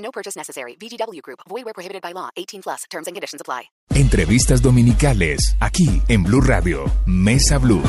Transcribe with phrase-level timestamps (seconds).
[0.00, 0.76] No purchase necessary.
[0.76, 1.40] VGW Group.
[1.48, 2.30] Void where prohibited by law.
[2.36, 2.84] 18 plus.
[2.90, 3.70] Terms and conditions apply.
[3.94, 7.82] Entrevistas dominicales, aquí en Blue Radio, Mesa Blue.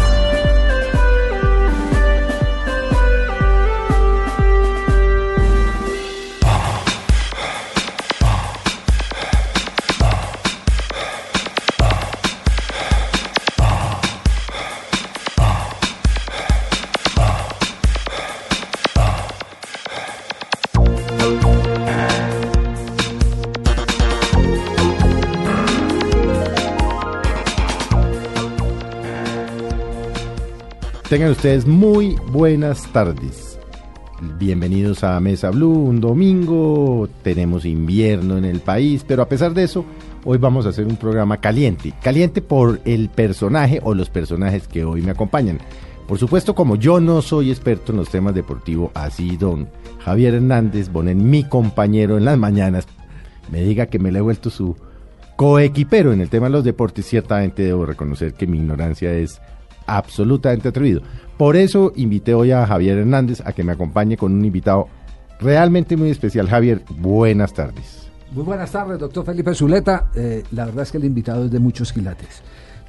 [31.12, 33.60] Tengan ustedes muy buenas tardes.
[34.40, 39.64] Bienvenidos a Mesa Blue, un domingo, tenemos invierno en el país, pero a pesar de
[39.64, 39.84] eso,
[40.24, 41.92] hoy vamos a hacer un programa caliente.
[42.02, 45.60] Caliente por el personaje o los personajes que hoy me acompañan.
[46.08, 49.68] Por supuesto, como yo no soy experto en los temas deportivos, así don
[50.00, 52.88] Javier Hernández Bonen, mi compañero en las mañanas,
[53.52, 54.78] me diga que me le he vuelto su
[55.36, 59.42] coequipero en el tema de los deportes, ciertamente debo reconocer que mi ignorancia es
[59.98, 61.02] absolutamente atrevido.
[61.38, 64.88] Por eso invité hoy a Javier Hernández a que me acompañe con un invitado
[65.40, 66.48] realmente muy especial.
[66.48, 68.10] Javier, buenas tardes.
[68.32, 70.10] Muy buenas tardes, doctor Felipe Zuleta.
[70.16, 72.42] Eh, la verdad es que el invitado es de muchos quilates.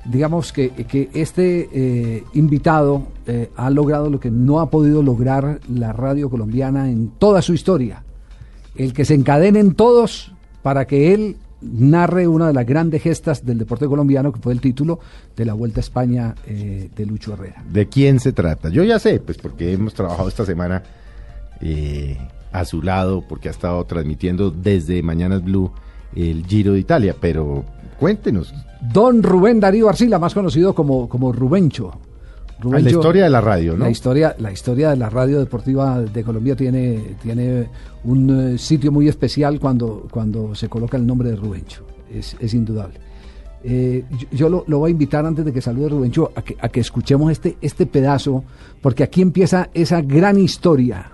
[0.04, 5.60] Digamos que, que este eh, invitado eh, ha logrado lo que no ha podido lograr
[5.68, 8.04] la radio colombiana en toda su historia.
[8.74, 13.58] El que se encadenen todos para que él narre una de las grandes gestas del
[13.58, 15.00] deporte colombiano, que fue el título
[15.36, 17.62] de la Vuelta a España eh, de Lucho Herrera.
[17.70, 18.68] ¿De quién se trata?
[18.68, 20.82] Yo ya sé, pues porque hemos trabajado esta semana
[21.60, 22.18] eh,
[22.52, 25.70] a su lado, porque ha estado transmitiendo desde Mañanas Blue
[26.14, 27.64] el Giro de Italia, pero
[27.98, 28.52] cuéntenos.
[28.92, 31.92] Don Rubén Darío Arcila, más conocido como, como Rubencho.
[32.64, 33.84] La historia de la radio, ¿no?
[33.84, 37.68] La historia, la historia de la radio deportiva de Colombia tiene, tiene
[38.04, 41.84] un eh, sitio muy especial cuando, cuando se coloca el nombre de Rubencho.
[42.12, 43.00] Es, es indudable.
[43.64, 46.56] Eh, yo, yo lo, lo, voy a invitar antes de que salude Rubencho a que,
[46.60, 48.44] a que escuchemos este, este pedazo,
[48.80, 51.12] porque aquí empieza esa gran historia.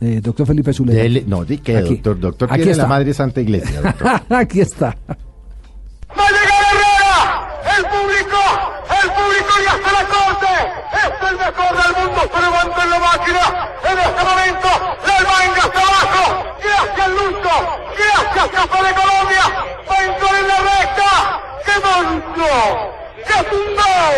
[0.00, 0.98] Eh, doctor Felipe Zuleta.
[1.02, 1.94] Dele, no, di que Aquí.
[1.96, 2.82] doctor, doctor Aquí tiene está.
[2.84, 3.80] la Madre Santa Iglesia.
[3.82, 4.08] doctor.
[4.30, 4.96] aquí está.
[5.06, 7.76] ¡Va a llegar Herrera!
[7.76, 8.40] ¡El público!
[9.02, 10.29] ¡El público ya está la corte!
[10.92, 12.20] ¡Es el mejor del mundo!
[12.32, 13.68] ¡Se levanta en la máquina!
[13.84, 14.68] ¡En este momento!
[15.06, 16.22] ¡La manga hasta abajo!
[16.62, 17.54] ¡Gracias, Lucho!
[17.98, 19.44] ¡Gracias, Casa de Colombia!
[19.88, 19.96] ¡Va
[20.38, 21.10] en la recta!
[21.64, 22.58] ¡Qué monstruo!
[23.26, 24.14] ¡Qué tumbao!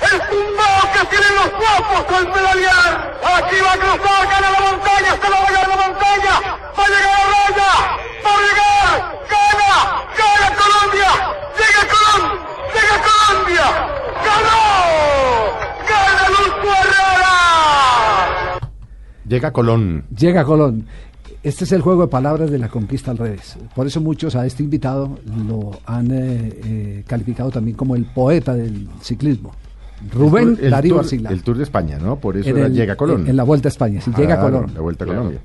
[0.00, 2.92] ¡El tumbao que tienen los guapos al pedalear!
[3.36, 4.28] ¡Aquí va a cruzar!
[4.28, 5.10] ¡Gana la montaña!
[5.20, 6.34] ¡Se la va a ganar la montaña!
[6.78, 7.72] ¡Va a llegar a raya!
[8.24, 8.92] ¡Va a llegar!
[9.30, 9.72] ¡Gana!
[10.18, 11.10] ¡Gana Colombia!
[11.58, 12.22] ¡Llega Colón!
[12.74, 13.66] ¡Llega Colombia!
[14.24, 15.69] ¡Ganó!
[15.90, 18.70] ¡Gana Lucho Herrera!
[19.26, 20.04] Llega Colón.
[20.16, 20.86] Llega Colón.
[21.42, 23.56] Este es el juego de palabras de la conquista al revés.
[23.74, 25.18] Por eso muchos a este invitado
[25.48, 29.54] lo han eh, eh, calificado también como el poeta del ciclismo.
[30.12, 31.30] Rubén El Darío tour- Arcila.
[31.30, 32.16] El Tour de España, ¿no?
[32.16, 33.22] Por eso era el- llega Colón.
[33.22, 34.00] En, en la Vuelta a España.
[34.00, 34.74] Si llega Claro, Colón.
[34.74, 35.20] La Vuelta a Claro.
[35.20, 35.40] Colombia.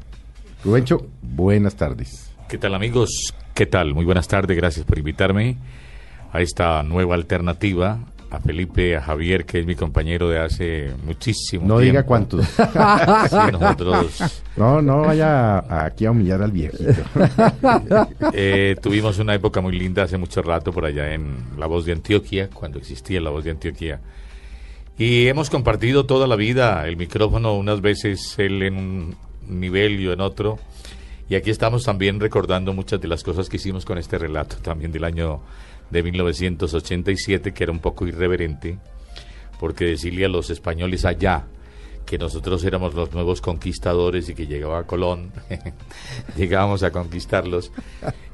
[0.64, 2.32] Rubencho, buenas tardes.
[2.50, 3.34] ¿Qué tal amigos?
[3.54, 3.94] ¿Qué tal?
[3.94, 5.58] Muy buenas tardes, gracias por invitarme
[6.34, 8.00] a esta nueva alternativa,
[8.36, 11.82] a Felipe, a Javier, que es mi compañero de hace muchísimo No tiempo.
[11.82, 12.46] diga cuántos.
[13.30, 16.84] Sí, nosotros No, no vaya aquí a humillar al viejito.
[18.34, 21.94] eh, tuvimos una época muy linda hace mucho rato por allá en La Voz de
[21.94, 24.00] Antioquia, cuando existía La Voz de Antioquia.
[24.98, 29.16] Y hemos compartido toda la vida el micrófono, unas veces él en un
[29.48, 30.58] nivel y yo en otro.
[31.28, 34.92] Y aquí estamos también recordando muchas de las cosas que hicimos con este relato también
[34.92, 35.42] del año
[35.96, 38.78] de 1987, que era un poco irreverente,
[39.60, 41.46] porque decirle a los españoles allá
[42.06, 45.32] que nosotros éramos los nuevos conquistadores y que llegaba Colón,
[46.38, 47.72] llegábamos a conquistarlos.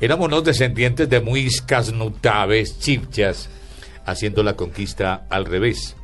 [0.01, 3.49] Éramos unos descendientes de muiscas, nutaves, chipchas,
[4.05, 5.95] haciendo la conquista al revés.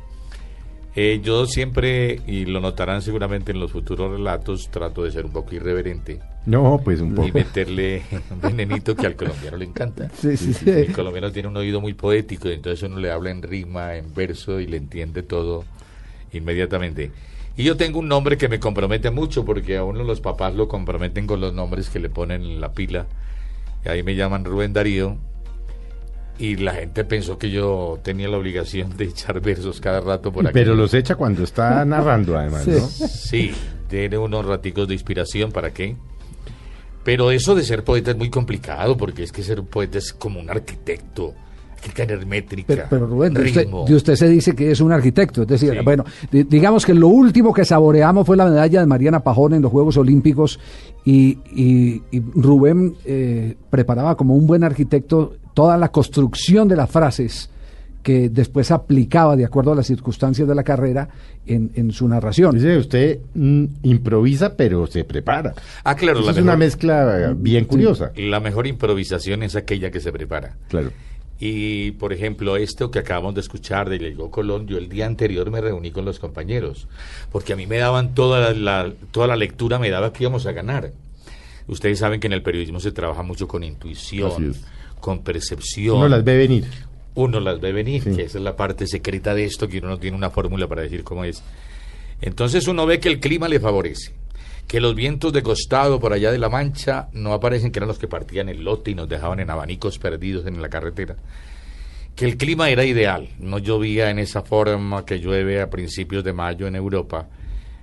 [0.96, 5.32] Eh, yo siempre, y lo notarán seguramente en los futuros relatos, trato de ser un
[5.32, 7.28] poco irreverente No, pues un y poco.
[7.34, 10.10] meterle un venenito que al colombiano le encanta.
[10.14, 10.68] Sí, sí, sí.
[10.68, 14.12] El colombiano tiene un oído muy poético y entonces uno le habla en rima, en
[14.12, 15.64] verso y le entiende todo
[16.32, 17.12] inmediatamente.
[17.56, 20.68] Y yo tengo un nombre que me compromete mucho porque a uno los papás lo
[20.68, 23.06] comprometen con los nombres que le ponen en la pila.
[23.84, 25.16] Y ahí me llaman Rubén Darío.
[26.38, 30.46] Y la gente pensó que yo tenía la obligación de echar versos cada rato por
[30.46, 30.54] aquí.
[30.54, 32.70] Pero los echa cuando está narrando, además, Sí.
[32.70, 32.86] ¿no?
[33.08, 33.50] Sí,
[33.88, 35.96] tiene unos raticos de inspiración, ¿para qué?
[37.04, 40.40] Pero eso de ser poeta es muy complicado porque es que ser poeta es como
[40.40, 41.34] un arquitecto.
[41.82, 43.84] Hay que tener métrica, Pero, pero Rubén, de usted, ritmo.
[43.86, 45.42] de usted se dice que es un arquitecto.
[45.42, 45.78] Es decir, Sí.
[45.84, 49.62] bueno, di- digamos que lo último que saboreamos fue la medalla de Mariana Pajón en
[49.62, 50.58] los Juegos Olímpicos
[51.04, 56.88] y, y- y Rubén eh, preparaba como un buen arquitecto toda la construcción de las
[56.88, 57.50] frases
[58.04, 61.08] que después aplicaba de acuerdo a las circunstancias de la carrera
[61.46, 62.54] en, en su narración.
[62.54, 65.54] Dice, usted mm, improvisa, pero se prepara.
[65.82, 68.12] Ah, claro, la es una mezcla bien curiosa.
[68.14, 70.56] la mejor improvisación es aquella que se prepara.
[70.68, 70.92] Claro.
[71.40, 75.50] Y, por ejemplo, esto que acabamos de escuchar de Llegó Colón, yo el día anterior
[75.50, 76.86] me reuní con los compañeros,
[77.32, 80.46] porque a mí me daban toda la, la- toda la lectura, me daba que íbamos
[80.46, 80.92] a ganar.
[81.66, 84.64] Ustedes saben que en el periodismo se trabaja mucho con Así intuición, es.
[85.00, 85.96] Con percepción.
[85.96, 86.64] Uno las ve venir.
[87.14, 88.10] uno las ve venir, Sí.
[88.14, 90.82] que esa es la parte secreta de esto, que uno no tiene una fórmula para
[90.82, 91.42] decir cómo es.
[92.20, 94.12] Entonces uno ve que el clima le favorece,
[94.68, 97.98] que los vientos de costado por allá de la Mancha no aparecen, que eran los
[97.98, 101.16] que partían el lote y nos dejaban en abanicos perdidos en la carretera,
[102.14, 106.32] que el clima era ideal, no llovía en esa forma que llueve a principios de
[106.32, 107.28] mayo en Europa.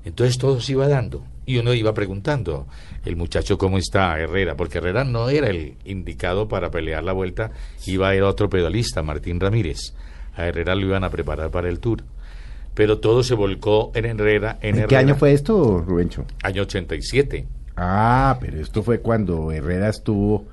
[0.06, 2.68] Entonces todo se iba dando y uno iba preguntando,
[3.06, 7.52] el muchacho cómo está, Herrera, porque Herrera no era el indicado para pelear la vuelta,
[7.86, 9.94] iba a ir otro pedalista, Martín Ramírez.
[10.36, 12.04] A Herrera lo iban a preparar para el Tour.
[12.74, 14.58] Pero todo se volcó en Herrera.
[14.62, 16.26] En, ¿En qué año fue esto, Rubencho?
[16.44, 17.46] Año 87.
[17.78, 20.46] Ah, pero esto fue cuando Herrera estuvo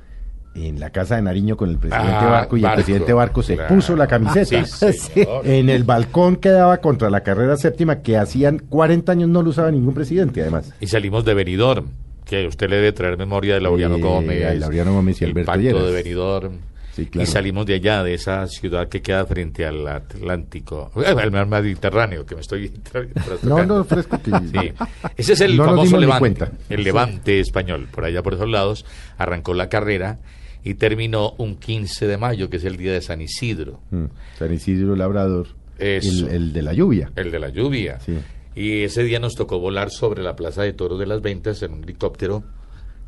[0.55, 3.55] en la casa de Nariño con el presidente Ah, Barco y el presidente Barco se
[3.55, 3.75] claro.
[3.75, 4.65] puso la camiseta.
[4.67, 5.47] Sí, señor.
[5.47, 9.51] En el balcón que daba contra la carrera séptima que hacían 40 años no lo
[9.51, 10.73] usaba ningún presidente, además.
[10.81, 11.87] Y salimos de Benidorm,
[12.27, 14.59] que usted le debe traer memoria de Laureano Eh, Gómez.
[14.61, 15.85] Laureano Gómez y el Alberto pacto Lleras.
[15.87, 16.53] de Benidorm.
[16.95, 17.23] Sí, claro.
[17.27, 21.47] Y salimos de allá, de esa ciudad que queda frente al Atlántico, eh, al mar
[21.47, 23.09] Mediterráneo, que me estoy tra-
[23.43, 24.31] No, no, fresco que...
[24.31, 24.73] Sí.
[25.17, 27.89] Ese es el No famoso Levante, el Levante español.
[27.91, 28.85] Por allá, por esos lados,
[29.17, 30.19] arrancó la carrera
[30.65, 34.05] y terminó un 15 de mayo, que es el día de San Isidro, Mm,
[34.39, 35.49] San Isidro Labrador.
[35.79, 36.29] Eso.
[36.29, 37.11] El, el de la lluvia.
[37.17, 37.99] el de la lluvia.
[38.01, 38.17] Sí.
[38.55, 41.73] Y ese día nos tocó volar sobre la Plaza de Toros de las Ventas en
[41.73, 42.45] un helicóptero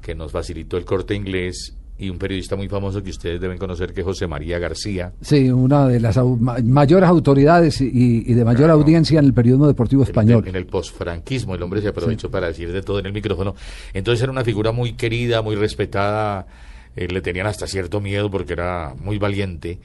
[0.02, 3.92] que nos facilitó el corte inglés y un periodista muy famoso que ustedes deben conocer,
[3.92, 5.12] que es José María García.
[5.20, 8.72] Sí, una de las au- mayores autoridades y, y de mayor Claro.
[8.74, 10.42] audiencia en el periodismo deportivo español.
[10.48, 13.54] En el posfranquismo, el hombre se aprovechó para decir de todo en el micrófono.
[13.92, 16.46] Entonces era una figura muy querida, muy respetada,
[16.96, 19.78] eh, le tenían hasta cierto miedo porque era muy valiente.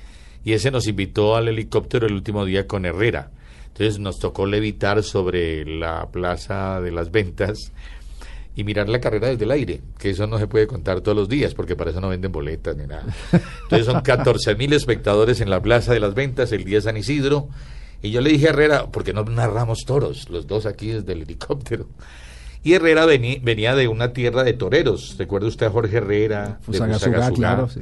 [0.43, 3.31] Y ese nos invitó al helicóptero el último día con Herrera.
[3.67, 7.71] Entonces nos tocó levitar sobre la plaza de las ventas
[8.55, 11.29] y mirar la carrera desde el aire, que eso no se puede contar todos los
[11.29, 13.05] días, porque para eso no venden boletas ni nada.
[13.63, 16.97] Entonces son 14 mil espectadores en la Plaza de las Ventas el día de San
[16.97, 17.47] Isidro.
[18.01, 21.21] Y yo le dije a Herrera, porque no narramos toros, los dos aquí desde el
[21.21, 21.87] helicóptero.
[22.63, 25.15] Y Herrera vení- venía de una tierra de toreros.
[25.17, 26.57] ¿Recuerda usted a Jorge Herrera?
[26.59, 27.79] de Fusagasugá, claro, sí.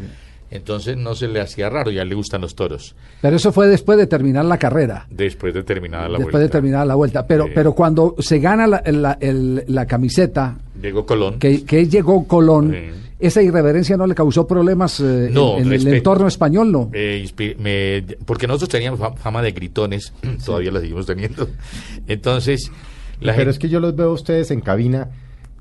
[0.49, 2.95] Entonces no se le hacía raro, ya le gustan los toros.
[3.21, 5.05] Pero eso fue después de terminar la carrera.
[5.09, 6.39] Después de terminada la después vuelta.
[6.39, 7.27] de terminar la vuelta.
[7.27, 7.51] Pero, Sí.
[7.53, 11.37] pero cuando se gana la, la- el- la camiseta, Llegó Colón.
[11.39, 12.73] que, que llegó Colón,
[13.19, 16.91] esa irreverencia no le causó problemas eh, No, en, en el entorno español, ¿no?
[16.93, 17.27] Eh,
[17.59, 20.13] me- porque nosotros teníamos fa- fama de gritones,
[20.45, 21.49] todavía la seguimos teniendo.
[22.07, 22.71] Entonces,
[23.19, 25.09] la Pero gente, es que yo los veo a ustedes en cabina.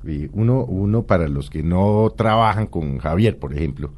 [0.07, 3.91] y uno, uno para los que no trabajan con Javier, por ejemplo.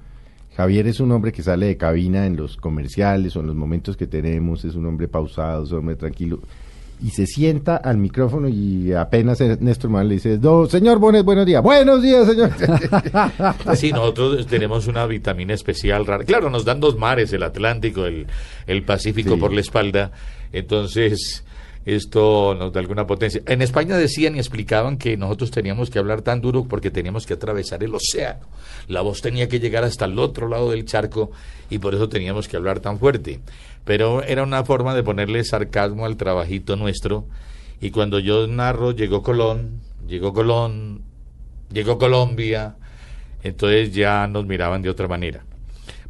[0.58, 3.96] Javier es un hombre que sale de cabina en los comerciales o en los momentos
[3.96, 6.40] que tenemos, es un hombre pausado, es un hombre tranquilo.
[7.02, 11.46] Y se sienta al micrófono y apenas Néstor Manuel le dice, "Do- señor Bonet, buenos
[11.46, 11.64] días.
[11.64, 12.52] Buenos días, señor.
[13.76, 16.26] sí, nosotros tenemos una vitamina especial rara.
[16.26, 18.28] Claro, nos dan dos mares, el Atlántico, el,
[18.68, 19.40] el Pacífico Sí.
[19.40, 20.12] por la espalda.
[20.52, 21.46] Entonces,
[21.86, 23.42] esto nos da alguna potencia.
[23.46, 27.34] En España decían y explicaban que nosotros teníamos que hablar tan duro porque teníamos que
[27.34, 28.48] atravesar el océano.
[28.88, 31.32] La voz tenía que llegar hasta el otro lado del charco
[31.70, 33.40] y por eso teníamos que hablar tan fuerte.
[33.86, 37.26] Pero era una forma de ponerle sarcasmo al trabajito nuestro.
[37.82, 41.02] Y cuando yo narro, llegó Colón, llegó Colón,
[41.72, 42.76] llegó Colombia,
[43.42, 45.46] entonces ya nos miraban de otra manera.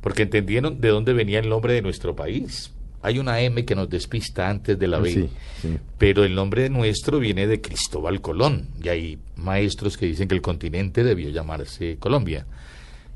[0.01, 2.71] Porque entendieron de dónde venía el nombre de nuestro país.
[3.01, 5.11] Hay una M que nos despista antes de la B.
[5.11, 5.29] Sí,
[5.61, 5.77] sí.
[5.97, 8.69] Pero el nombre nuestro viene de Cristóbal Colón.
[8.83, 12.45] Y hay maestros que dicen que el continente debió llamarse Colombia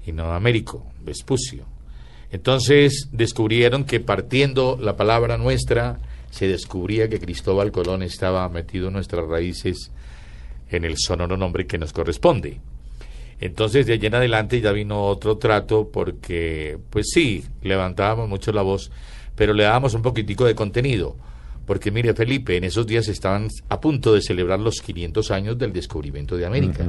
[0.05, 1.65] y no Américo, Vespucio.
[2.31, 5.99] Entonces descubrieron que partiendo la palabra nuestra
[6.31, 9.91] se descubría que Cristóbal Colón estaba metido en nuestras raíces
[10.69, 12.59] en el sonoro nombre que nos corresponde.
[13.39, 18.61] Entonces, de allí en adelante ya vino otro trato porque, pues sí, levantábamos mucho la
[18.61, 18.89] voz,
[19.35, 21.15] pero le dábamos un poquitico de contenido.
[21.65, 25.71] Porque mire, Felipe, en esos días estaban a punto de celebrar los 500 años del
[25.71, 26.85] descubrimiento de América.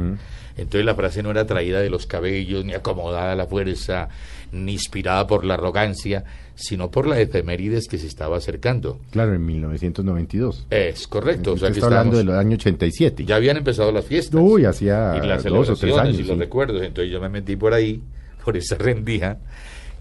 [0.57, 4.09] Entonces la frase no era traída de los cabellos, ni acomodada a la fuerza,
[4.51, 6.25] ni inspirada por la arrogancia,
[6.57, 8.99] sino por la efemérides que se estaba acercando.
[9.13, 10.67] Claro, en 1992.
[10.71, 11.53] Es correcto.
[11.53, 13.25] O sea, que hablando del año 87.
[13.25, 14.41] ya habían empezado las fiestas.
[14.41, 16.17] Uy, hacía y las dos o tres años.
[16.17, 16.41] y los sí.
[16.41, 16.83] recuerdos.
[16.83, 18.01] Entonces yo me metí por ahí,
[18.45, 19.39] por esa rendija,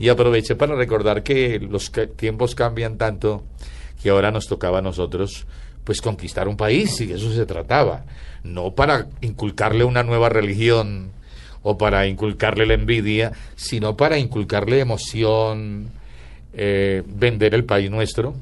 [0.03, 3.45] y aproveché para recordar que los tiempos cambian tanto
[4.01, 5.47] que ahora nos tocaba a nosotros
[5.85, 8.03] pues conquistar un país y de eso se trataba.
[8.43, 11.11] No para inculcarle una nueva religión
[11.61, 15.87] o para inculcarle la envidia, sino para inculcarle emoción,
[16.53, 18.35] eh, vender el país nuestro.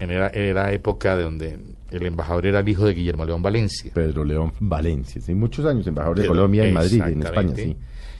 [0.00, 1.58] En era, era época de donde
[1.92, 3.90] el embajador era el hijo de Guillermo León Valencia.
[3.94, 7.74] Pedro León Valencia, sí, muchos años embajador de Colombia en Madrid, en España, sí.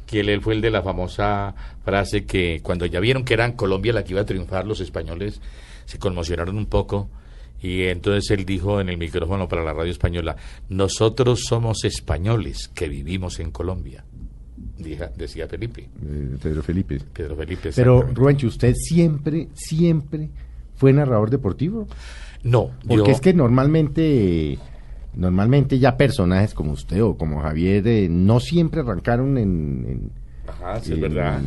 [0.07, 1.55] Que él, él fue el de la famosa
[1.85, 5.41] frase que cuando ya vieron que eran Colombia la que iba a triunfar, los españoles
[5.85, 7.09] se conmocionaron un poco
[7.63, 10.37] y entonces él dijo en el micrófono para la radio española,
[10.69, 14.05] nosotros somos españoles que vivimos en Colombia,
[14.79, 16.99] Dija- decía Felipe, Eh, Pedro Felipe.
[17.13, 17.71] Pedro Felipe.
[17.75, 18.03] Pero.
[18.03, 20.31] Rubencho, ¿usted siempre, siempre
[20.77, 21.87] fue narrador deportivo?
[22.43, 24.59] no, Porque yo- es que normalmente,
[25.15, 30.11] normalmente ya personajes como usted o como Javier eh, no siempre arrancaron en, en-
[30.47, 31.41] Ajá, sí, es verdad.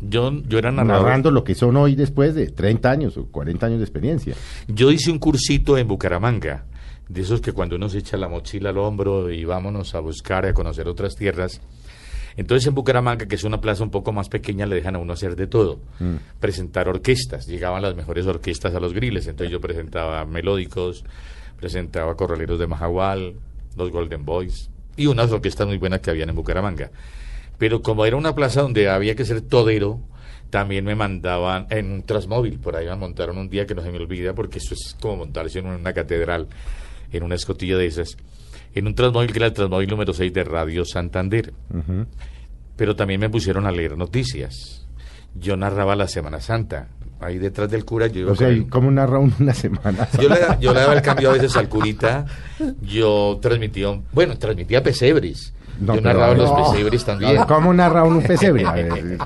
[0.00, 1.02] Yo, yo era narrador.
[1.04, 4.34] narrando lo que son hoy después de 30 años o 40 años de experiencia.
[4.68, 6.64] Yo hice un cursito en Bucaramanga,
[7.08, 10.46] de esos que cuando uno se echa la mochila al hombro y vámonos a buscar
[10.46, 11.60] a conocer otras tierras.
[12.38, 15.12] Entonces en Bucaramanga, que es una plaza un poco más pequeña, le dejan a uno
[15.12, 15.80] hacer de todo.
[16.40, 21.04] Presentar orquestas, llegaban las mejores orquestas a los griles, entonces yo presentaba melódicos,
[21.58, 23.34] presentaba corraleros de Majagual,
[23.76, 26.90] los Golden Boys y unas orquestas muy buenas que habían en Bucaramanga.
[27.56, 30.00] Pero como era una plaza donde había que ser todero,
[30.50, 33.90] también me mandaban en un Transmóvil, por ahí me montaron un día que no se
[33.90, 36.48] me olvida, porque eso es como montarse en una catedral,
[37.12, 38.16] en una escotilla de esas,
[38.74, 41.52] en un Transmóvil que era el Transmóvil número 6 de Radio Santander.
[42.76, 44.86] Pero también me pusieron a leer noticias.
[45.34, 46.88] Yo narraba la Semana Santa.
[47.20, 50.08] Ahí detrás del cura yo iba O sea, ¿y ¿cómo narra uno una semana?
[50.20, 52.24] yo le, yo le daba el cambio a veces al curita.
[52.80, 55.52] Yo transmitía, un- bueno, transmitía pesebres.
[55.80, 56.56] No, yo narraba a ver, los no.
[56.72, 57.36] pesebres también.
[57.46, 58.64] ¿Cómo narra uno un pesebre?
[58.66, 59.16] A ver,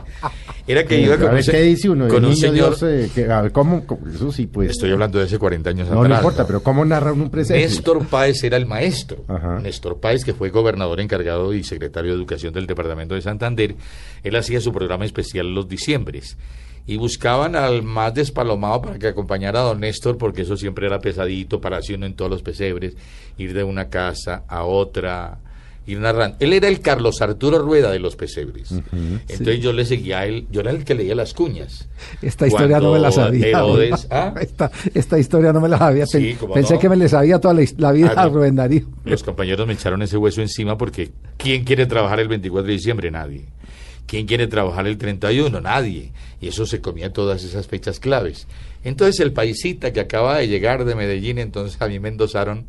[0.66, 2.08] Era que iba a con ver, un, se- ¿qué dice uno?
[2.08, 2.76] con un señor.
[2.78, 3.84] Dios, eh, que- a ver, ¿cómo,
[4.14, 4.70] Eso sí, pues.
[4.70, 7.62] Estoy hablando de hace 40 años No, no importa, pero ¿cómo narra uno un pesebre?
[7.62, 9.24] Néstor Páez era el maestro.
[9.28, 9.60] Ajá.
[9.60, 13.74] Néstor Páez, que fue gobernador encargado y secretario de Educación del Departamento de Santander,
[14.22, 16.36] él hacía su programa especial los diciembres.
[16.86, 20.98] Y buscaban al más despalomado para que acompañara a don Néstor, porque eso siempre era
[20.98, 22.96] pesadito para hacer uno en todos los pesebres,
[23.38, 25.38] ir de una casa a otra,
[25.86, 26.36] ir narrando.
[26.40, 28.72] Él era el Carlos Arturo Rueda de los pesebres.
[28.72, 31.88] Entonces yo le seguía a él, yo era el que leía las cuñas.
[32.20, 33.46] Esta historia no me la sabía.
[33.60, 34.34] Herodes- ¿ah?
[34.40, 36.04] esta, esta historia no me la sabía.
[36.06, 36.80] Sí, Pensé no.
[36.80, 38.28] que me le sabía toda la, la vida Ah, a.
[38.28, 38.86] Rubén Darío.
[39.04, 43.10] Los compañeros me echaron ese hueso encima porque ¿quién quiere trabajar el 24 de diciembre?
[43.12, 43.44] Nadie.
[44.12, 45.58] ¿Quién quiere trabajar el 31?
[45.62, 46.12] Nadie.
[46.38, 48.46] Y eso se comía todas esas fechas claves.
[48.84, 52.66] Entonces el paisita que acaba de llegar de Medellín, entonces a mí me endosaron.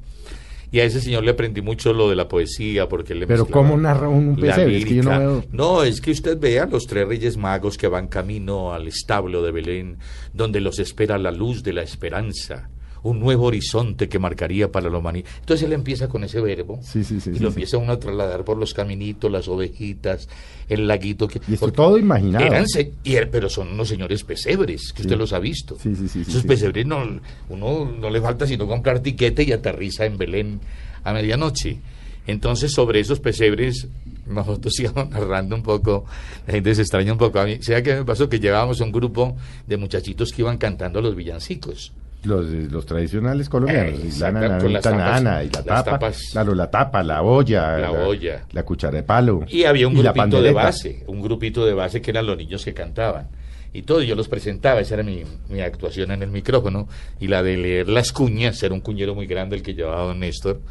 [0.71, 3.75] Y a ese señor le aprendí mucho lo de la poesía porque le Pero ¿cómo
[3.75, 4.77] narra un pesebre?
[4.77, 7.87] Es que yo no veo- No, es que usted vea los tres reyes magos que
[7.89, 9.97] van camino al establo de Belén,
[10.31, 12.69] donde los espera la luz de la esperanza,
[13.03, 15.29] un nuevo horizonte que marcaría para la humanidad.
[15.41, 18.43] Entonces él empieza con ese verbo Sí, sí, sí, y lo empieza uno a trasladar
[18.45, 20.27] por los caminitos, las ovejitas,
[20.69, 21.27] el laguito.
[21.27, 22.45] Que, Y esto todo imaginado.
[22.45, 25.77] eran er- pero son unos señores pesebres, que usted los ha visto.
[25.79, 27.19] Sí, sí, sí, sí, Esos pesebres no,
[27.49, 30.59] uno no le falta sino comprar tiquete y aterriza en Belén
[31.03, 31.77] a medianoche.
[32.25, 33.87] Entonces, sobre esos pesebres,
[34.25, 36.05] nosotros íbamos narrando un poco,
[36.47, 37.37] la gente se extraña un poco.
[37.39, 38.29] A mí, ¿sabe qué me pasó?
[38.29, 39.35] Que llevábamos un grupo
[39.67, 41.91] de muchachitos que iban cantando los villancicos.
[42.23, 45.49] Los, eh, los tradicionales colombianos, Eh, la exacto, nana, con las la tapas, nana, y
[45.49, 46.29] la tapa, tapas.
[46.31, 48.45] claro, la tapa, la olla, La olla.
[48.51, 49.45] la cuchara de palo.
[49.47, 52.73] Y había un grupito de base, un grupito de base que eran los niños que
[52.73, 53.27] cantaban.
[53.73, 56.87] Y todo, y yo los presentaba, esa era mi, mi actuación en el micrófono.
[57.19, 60.19] Y la de leer las cuñas, era un cuñero muy grande el que llevaba don
[60.19, 60.61] Néstor,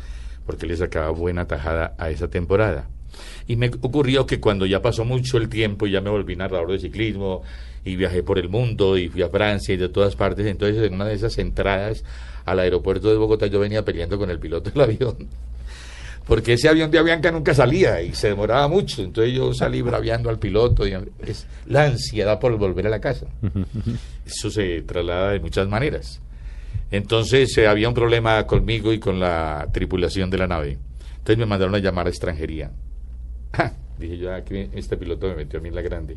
[0.46, 2.88] porque le sacaba buena tajada a esa temporada.
[3.46, 6.70] Y me ocurrió que cuando ya pasó mucho el tiempo y ya me volví narrador
[6.72, 7.42] de ciclismo
[7.84, 10.94] y viajé por el mundo y fui a Francia y de todas partes, entonces en
[10.94, 12.04] una de esas entradas
[12.44, 15.28] al aeropuerto de Bogotá yo venía peleando con el piloto del avión
[16.26, 19.02] porque ese avión de Avianca nunca salía y se demoraba mucho.
[19.02, 20.94] Entonces yo salí braviando al piloto y
[21.26, 23.26] es la ansiedad por volver a la casa.
[24.26, 26.20] Eso se traslada de muchas maneras.
[26.90, 30.78] Entonces eh, había un problema conmigo y con la tripulación de la nave.
[31.10, 32.70] Entonces me mandaron a llamar a extranjería.
[33.54, 36.16] Ah, Dije yo, aquí este piloto me metió a mí en la grande.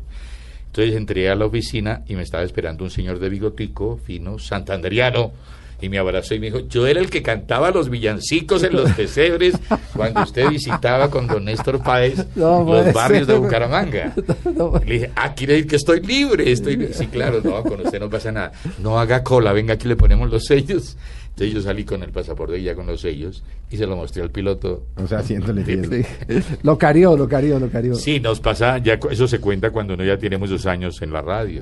[0.76, 5.32] Entonces entré a la oficina y me estaba esperando un señor de bigotico, fino, santanderiano,
[5.80, 8.92] y me abrazó y me dijo, yo era el que cantaba los villancicos en los
[8.92, 9.54] pesebres
[9.94, 13.38] cuando usted visitaba con don Néstor Páez No los barrios de.
[13.38, 14.12] Bucaramanga.
[14.54, 16.52] No, Le dije, ah, quiere decir que estoy libre.
[16.52, 16.92] Estoy li-".
[16.92, 18.52] Sí, claro, no, con usted no pasa nada.
[18.78, 20.98] No haga cola, venga, aquí le ponemos los sellos.
[21.36, 24.22] Entonces yo salí con el pasaporte y ya con los sellos y se lo mostré
[24.22, 24.86] al piloto.
[24.96, 26.06] O sea, haciéndole fiel.
[26.28, 26.56] Sí.
[26.62, 27.94] Lo carió, lo carió, lo carió.
[27.94, 31.20] Sí, nos pasa, ya eso se cuenta cuando uno ya tiene muchos años en la
[31.20, 31.60] radio.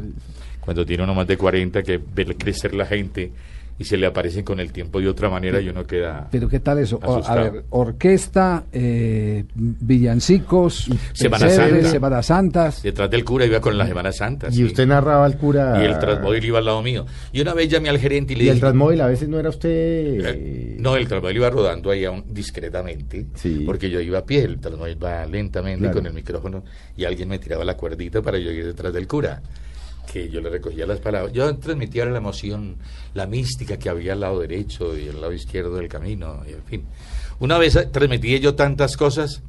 [0.60, 3.32] Cuando tiene uno más de 40 que ve crecer la gente
[3.78, 6.28] y se le aparecen con el tiempo de otra manera y uno queda...
[6.30, 7.00] Pero ¿qué tal eso?
[7.04, 11.88] O- a ver, orquesta, eh, villancicos, Semana Santa.
[11.88, 12.82] Semanas Santas.
[12.82, 14.48] Detrás del cura iba con la Semana Santa.
[14.48, 14.64] Y sí.
[14.64, 15.80] usted narraba al cura.
[15.82, 17.04] Y el Transmóvil iba al lado mío.
[17.32, 18.60] Y una vez llamé al gerente y le Y el dije...
[18.60, 19.68] Transmóvil a veces no era usted.
[20.24, 23.62] Eh, No, el Transmóvil iba rodando ahí aún discretamente, Sí.
[23.66, 25.94] porque yo iba a pie, el Transmóvil va lentamente Claro.
[25.96, 26.64] con el micrófono
[26.96, 29.42] y alguien me tiraba la cuerdita para yo ir detrás del cura,
[30.10, 31.32] que yo le recogía las palabras.
[31.32, 32.76] Yo transmitía la emoción,
[33.14, 36.62] la mística que había al lado derecho y al lado izquierdo del camino, y en
[36.64, 36.84] fin.
[37.40, 39.42] Una vez transmitía yo tantas cosas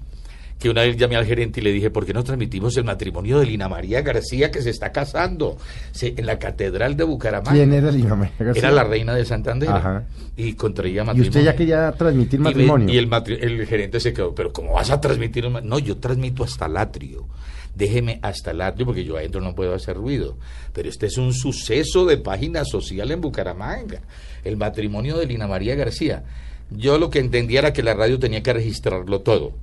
[0.57, 3.39] que una vez llamé al gerente y le dije, ¿por qué no transmitimos el matrimonio
[3.39, 5.57] de Lina María García que se está casando
[5.91, 7.51] Se- en la Catedral de Bucaramanga?
[7.51, 8.61] ¿Quién era Lina María García?
[8.61, 9.67] Era la reina de Santander.
[9.69, 10.05] Ajá.
[10.37, 11.29] Y contraía Y matrimonio.
[11.29, 12.93] usted ya quería transmitir Y me- matrimonio.
[12.93, 15.77] Y, el, matri- el gerente se quedó, pero ¿cómo vas a transmitir un ma-?" No,
[15.77, 17.27] yo transmito hasta el atrio.
[17.75, 20.37] Déjeme hasta el atrio porque yo adentro no puedo hacer ruido.
[20.73, 24.01] Pero este es un suceso de página social en Bucaramanga.
[24.43, 26.23] El matrimonio de Lina María García.
[26.71, 29.53] Yo lo que entendía era que la radio tenía que registrarlo todo.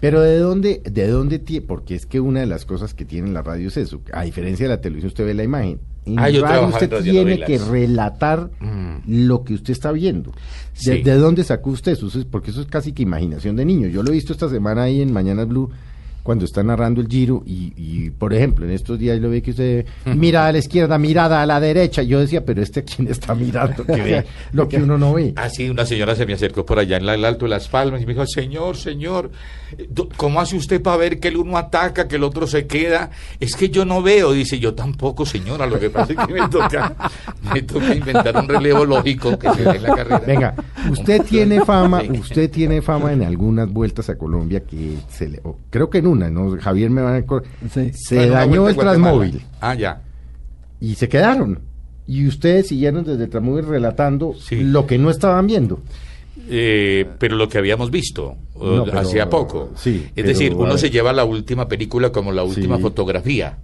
[0.00, 3.30] Pero de dónde, de dónde tiene, porque es que una de las cosas que tiene
[3.30, 4.00] la radio es eso.
[4.12, 5.80] A diferencia de la televisión, usted ve la imagen.
[6.04, 8.96] En Ah, yo radio usted en tiene que relatar Mm.
[9.06, 10.32] lo que usted está viendo.
[10.32, 11.02] ¿De, Sí.
[11.02, 12.08] de dónde sacó usted eso?
[12.08, 13.88] Eso es- Porque eso es casi que imaginación de niño.
[13.88, 15.70] Yo lo he visto esta semana ahí en Mañana Blue
[16.24, 19.50] cuando está narrando el giro y, y, por ejemplo, en estos días lo ve que
[19.52, 22.02] usted mira a la izquierda, mirada a la derecha.
[22.02, 25.34] Yo decía, pero este quién está mirando, que ve lo que uno no ve.
[25.36, 28.00] Así una señora se me acercó por allá en la- el Alto de las Palmas
[28.02, 29.30] y me dijo, señor, señor,
[29.78, 33.10] eh, ¿cómo hace usted para ver que el uno ataca, que el otro se queda?
[33.38, 34.32] Es que yo no veo.
[34.32, 36.96] Dice, yo tampoco, señora, lo que pasa es que me toca,
[37.52, 40.22] me toca inventar un relevo lógico que se dé en la carrera.
[40.26, 40.54] Venga,
[40.90, 45.90] usted tiene fama, usted tiene fama en algunas vueltas a Colombia que se le, creo
[45.90, 46.56] que en una, ¿no?
[46.60, 47.24] Javier me va a
[47.72, 47.90] Sí.
[47.94, 48.76] se Bueno, dañó el.
[48.76, 50.00] Transmóvil Ah, ya.
[50.80, 51.60] y se quedaron.
[52.06, 54.62] Y ustedes siguieron desde el Transmóvil relatando Sí.
[54.62, 55.80] lo que no estaban viendo.
[56.48, 59.70] Eh, pero lo que habíamos visto No, hacía poco.
[59.76, 62.82] sí, es pero, decir, uno se lleva la última película como la última Sí.
[62.82, 63.56] fotografía.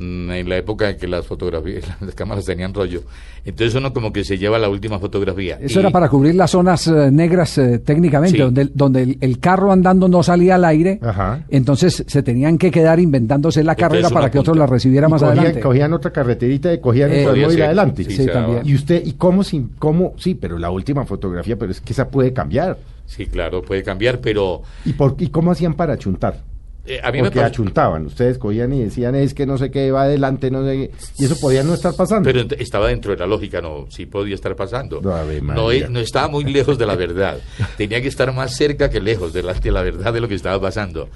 [0.00, 3.02] Mm, En la época en que las fotografías, las cámaras tenían rollo.
[3.44, 5.58] Entonces uno como que se lleva la última fotografía.
[5.60, 8.42] Eso Y- era para cubrir las zonas eh, negras eh, técnicamente, Sí.
[8.42, 11.00] donde, donde el, el carro andando no salía al aire.
[11.02, 11.44] Ajá.
[11.48, 14.66] Entonces se tenían que quedar inventándose la Entonces, carrera para que otro punta.
[14.66, 15.60] la recibiera Y más cogían, adelante.
[15.62, 18.04] cogían otra carreterita y cogían Eh, ser, adelante.
[18.04, 18.60] sí, también.
[18.64, 20.14] Y usted, ¿y cómo, sin, cómo?
[20.16, 22.78] Sí, pero la última fotografía, pero es que esa puede cambiar.
[23.06, 26.42] Sí, claro, puede cambiar, pero ¿Y, por, y cómo hacían para achuntar?
[26.88, 29.70] Eh, a mí me Porque pasó- achuntaban, ustedes cogían y decían es que no sé
[29.70, 32.30] qué va adelante, no sé qué, y eso podía no estar pasando.
[32.30, 35.00] Pero estaba dentro de la lógica, no, sí podía estar pasando.
[35.00, 37.38] No, e- no estaba muy lejos de la verdad.
[37.76, 40.34] Tenía que estar más cerca que lejos de la, de la verdad de lo que
[40.34, 41.08] estaba pasando.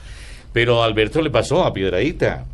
[0.53, 2.45] Pero a Alberto le pasó a Piedradita.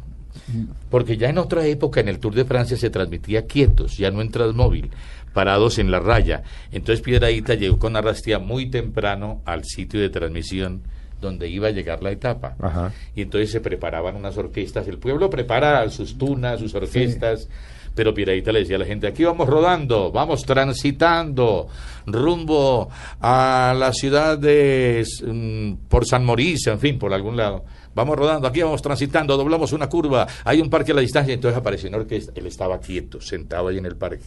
[0.91, 4.23] Porque ya en otra época en el Tour de Francia se transmitía quietos, ya no
[4.23, 4.91] en Transmóvil,
[5.35, 6.43] parados en la raya.
[6.73, 10.83] Entonces Piedradita llegó con Arrastía muy temprano al sitio de transmisión
[11.21, 12.57] donde iba a llegar la etapa.
[12.61, 12.93] Ajá.
[13.15, 14.87] Y entonces se preparaban unas orquestas.
[14.89, 17.49] El pueblo prepara sus tunas, sus orquestas.
[17.95, 21.67] Pero Piedradita le decía a la gente, aquí vamos rodando, vamos transitando
[22.07, 22.89] rumbo
[23.21, 27.65] a la ciudad de mm, por San Mauricio, en fin, por algún lado.
[27.97, 31.59] Vamos rodando, aquí vamos transitando, doblamos una curva, hay un parque a la distancia, entonces
[31.59, 34.23] apareció una orquesta, él estaba quieto, sentado ahí en el parque.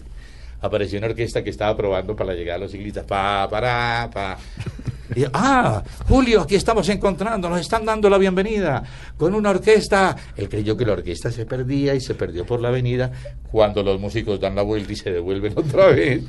[0.59, 4.37] Apareció una orquesta que estaba probando para la llegada de los ciclistas, pa, para, pa.
[5.33, 8.81] Ah, Julio, aquí estamos encontrando, nos están dando la bienvenida
[9.17, 10.15] con una orquesta.
[10.37, 13.11] Él creyó que la orquesta se perdía y se perdió por la avenida
[13.51, 16.23] cuando los músicos dan la vuelta y se devuelven otra vez.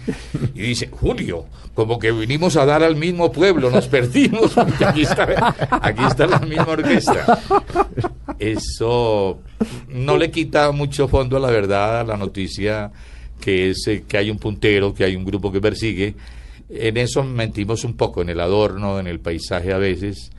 [0.54, 5.02] Y dice, Julio, como que vinimos a dar al mismo pueblo, nos perdimos, porque aquí
[5.02, 7.38] está, aquí está la misma orquesta.
[8.38, 9.38] Eso
[9.88, 12.90] no le quita mucho fondo a la verdad, a la noticia
[13.40, 16.14] que es eh, que hay un puntero, que hay un grupo que persigue.
[16.68, 20.30] En eso mentimos un poco, en el adorno, en el paisaje a veces,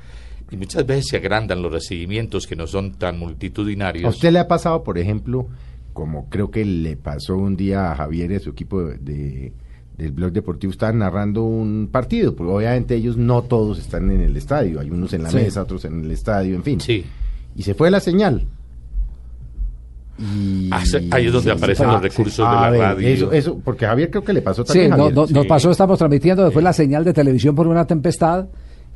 [0.51, 4.05] y muchas veces se agrandan los recibimientos que no son tan multitudinarios.
[4.05, 5.47] ¿A usted le ha pasado, por ejemplo,
[5.93, 9.53] como creo que le pasó un día a Javier y a su equipo de, de
[9.97, 14.35] del blog deportivo estaban narrando un partido, porque obviamente ellos no todos están en el
[14.35, 15.35] estadio, hay unos en la Sí.
[15.37, 16.81] mesa, otros en el estadio, en fin.
[16.81, 17.05] Sí.
[17.55, 18.47] Y se fue la señal.
[20.19, 20.69] Y...
[20.71, 23.07] Ah, ahí es donde aparecen los recursos de a la ver, radio.
[23.07, 24.89] Eso, eso, porque Javier creo que le pasó Sí, también.
[24.91, 25.13] no- Javier.
[25.15, 25.47] no- nos Sí.
[25.49, 28.45] pasó, estamos transmitiendo después la señal de televisión por una tempestad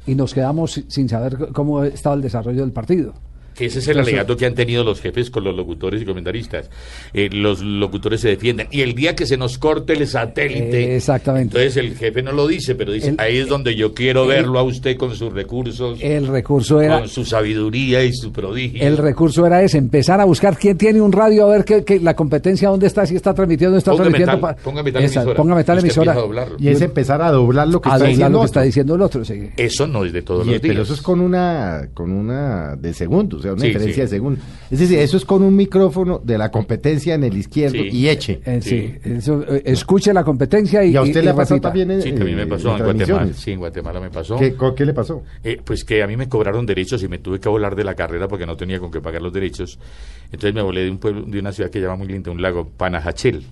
[0.06, 3.14] y nos quedamos si- sin saber cómo estaba el desarrollo del partido.
[3.58, 6.06] Que ese es el Entonces- alegato que han tenido los jefes con los locutores y
[6.06, 6.70] comentaristas.
[7.14, 8.68] Eh, los locutores se defienden.
[8.72, 10.84] Y el día que se nos corte el satélite.
[10.94, 11.58] Eh, exactamente.
[11.58, 14.28] Entonces el jefe no lo dice, pero dice: El- ahí es donde yo quiero el-
[14.30, 18.82] verlo a usted con sus recursos, El recurso era con su sabiduría y su prodigio.
[18.86, 22.00] el recurso era ese, empezar a buscar quién tiene un radio, a ver qué, qué-
[22.00, 24.48] la competencia dónde está, si está transmitiendo, no está Póngame transmitiendo.
[24.48, 25.36] tal- pa- póngame tal Esa, emisora.
[25.38, 26.16] póngame tal emisora.
[26.60, 28.96] Y es empezar a doblar lo que a está doblar diciendo lo que está diciendo
[28.96, 29.26] el otro.
[29.26, 29.50] sí.
[29.58, 30.74] Eso no es de todos Y- los días.
[30.74, 34.02] pero eso es con una con una de segundo, o sea, una Sí, diferencia sí.
[34.02, 34.42] de segundo.
[34.70, 37.90] Es decir, eso es con un micrófono de la competencia en el izquierdo Sí.
[37.92, 38.40] y eche.
[38.46, 38.70] Eh, sí,
[39.04, 39.10] Sí.
[39.18, 41.70] eso, eh, escuche la competencia y, Y a usted le ha pasado repita.
[41.70, 43.34] también en, Sí, también me pasó en, en Guatemala.
[43.34, 44.38] Sí, en Guatemala me pasó.
[44.38, 45.24] ¿Qué, le pasó?
[45.44, 47.96] Eh, pues que a mí me cobraron derechos y me tuve que volar de la
[47.96, 49.80] carrera porque no tenía con qué pagar los derechos.
[50.26, 52.68] Entonces me volé de un pueblo, de una ciudad que llama muy linda, un lago,
[52.78, 53.44] Panajachel.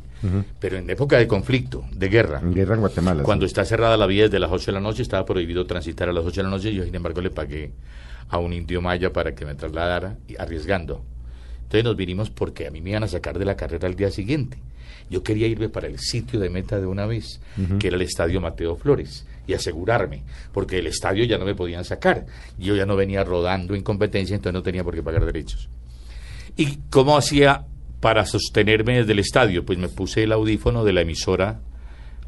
[0.59, 2.39] Pero en época de conflicto, de guerra.
[2.41, 3.21] En guerra en Guatemala.
[3.21, 3.51] Cuando sí.
[3.51, 6.25] está cerrada la vía desde las 8 de la noche, estaba prohibido transitar a las
[6.25, 6.73] 8 de la noche.
[6.73, 7.69] Yo, sin embargo, le pagué
[8.29, 11.03] a un indio maya para que me trasladara, arriesgando.
[11.63, 14.11] Entonces nos vinimos porque a mí me iban a sacar de la carrera al día
[14.11, 14.57] siguiente.
[15.09, 17.39] Yo quería irme para el sitio de meta de una vez,
[17.79, 21.85] que era el estadio Mateo Flores, y asegurarme, porque el estadio ya no me podían
[21.85, 22.25] sacar.
[22.57, 25.69] Yo ya no venía rodando en competencia, entonces no tenía por qué pagar derechos.
[26.57, 27.65] ¿Y cómo hacía
[27.99, 29.63] para sostenerme desde el estadio?
[29.65, 31.59] Pues me puse el audífono de la emisora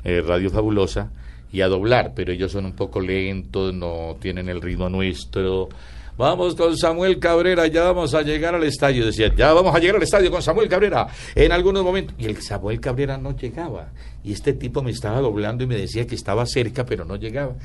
[0.04, 1.12] eh, Radio Fabulosa
[1.52, 5.70] y a doblar, pero ellos son un poco lentos, no tienen el ritmo nuestro.
[6.18, 9.06] Vamos con Samuel Cabrera, ya vamos a llegar al estadio.
[9.06, 12.16] Decía, ya vamos a llegar al estadio con Samuel Cabrera en algunos momentos.
[12.18, 13.90] Y el Samuel Cabrera no llegaba.
[14.24, 17.56] Y este tipo me estaba doblando y me decía que estaba cerca, pero no llegaba.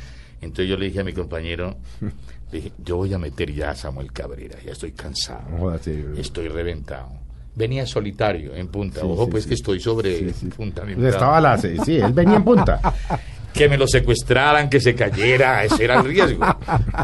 [0.42, 1.76] Entonces yo le dije a mi compañero,
[2.52, 5.74] le dije, yo voy a meter ya a Samuel Cabrera, ya estoy cansado.
[6.18, 7.08] Estoy reventado.
[7.54, 9.00] Venía solitario en punta.
[9.00, 9.48] Sí, Ojo, sí, pues sí.
[9.48, 10.84] que estoy sobre punta.
[10.90, 12.80] estaba la, sí, él venía en punta.
[13.52, 16.44] Que me lo secuestraran, que se cayera, ese era el riesgo.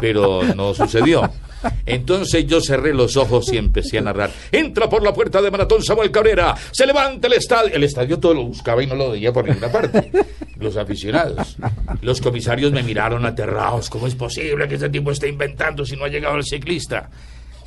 [0.01, 1.29] Pero no sucedió.
[1.85, 4.31] Entonces yo cerré los ojos y empecé a narrar.
[4.51, 7.73] Entra por la puerta de Maratón Samuel Cabrera, se levanta el estadio.
[7.73, 10.11] El estadio todo lo buscaba y no lo veía por ninguna parte.
[10.57, 11.57] Los aficionados.
[12.01, 13.89] Los comisarios me miraron aterrados.
[13.89, 17.09] ¿Cómo es posible que este tipo esté inventando si no ha llegado el ciclista?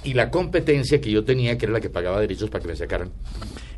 [0.05, 2.77] Y la competencia que yo tenía, que era la que pagaba derechos para que me
[2.77, 3.12] sacaran,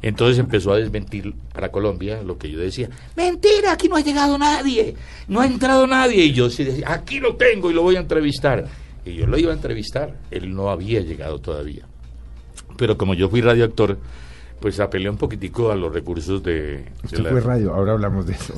[0.09, 2.89] entonces empezó a desmentir para Colombia lo que yo decía.
[3.17, 4.95] Mentira, aquí no ha llegado nadie,
[5.29, 6.25] no ha entrado nadie.
[6.27, 8.67] Y yo sí decía, aquí lo tengo y lo voy a entrevistar.
[9.05, 11.85] Y yo lo iba a entrevistar, él no había llegado todavía.
[12.77, 13.99] Pero como yo fui radioactor,
[14.61, 16.53] pues apelé un poquitico a los recursos de...
[16.79, 18.55] de Usted la- fue radio, ahora hablamos de eso.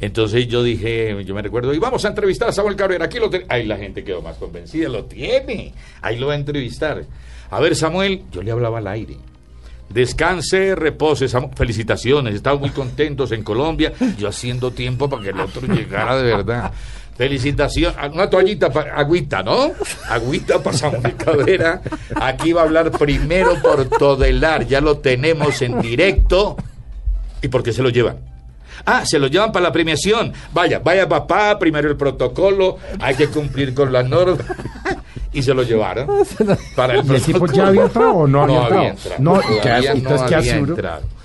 [0.00, 3.28] entonces yo dije, yo me recuerdo, y vamos a entrevistar a Samuel Cabrera, aquí lo
[3.30, 3.46] tiene.
[3.48, 5.72] Ahí la gente quedó más convencida, lo tiene,
[6.02, 7.04] ahí lo va a entrevistar.
[7.50, 9.16] A ver, Samuel, yo le hablaba al aire.
[9.92, 11.26] Descanse, repose,
[11.56, 16.22] felicitaciones, estamos muy contentos en Colombia, yo haciendo tiempo para que el otro llegara de
[16.22, 16.70] verdad.
[17.16, 19.72] Felicitación, ah, una toallita, pa- agüita, ¿no?
[20.08, 21.82] Agüita para Samuel Cabrera.
[22.18, 26.56] Aquí va a hablar primero por Todelar, ya lo tenemos en directo.
[27.42, 28.16] ¿Y por qué se lo llevan?
[28.86, 30.32] Ah, se lo llevan para la premiación.
[30.54, 34.46] Vaya, vaya papá, primero el protocolo, hay que cumplir con las normas.
[35.32, 36.08] Y se lo llevaron
[36.76, 38.84] para el ¿Y el tipo ya había entrado o no había entrado?
[38.84, 39.16] entrado.
[39.22, 39.98] No, ¿y qué Todavía hace?
[39.98, 40.34] Entonces, ¿qué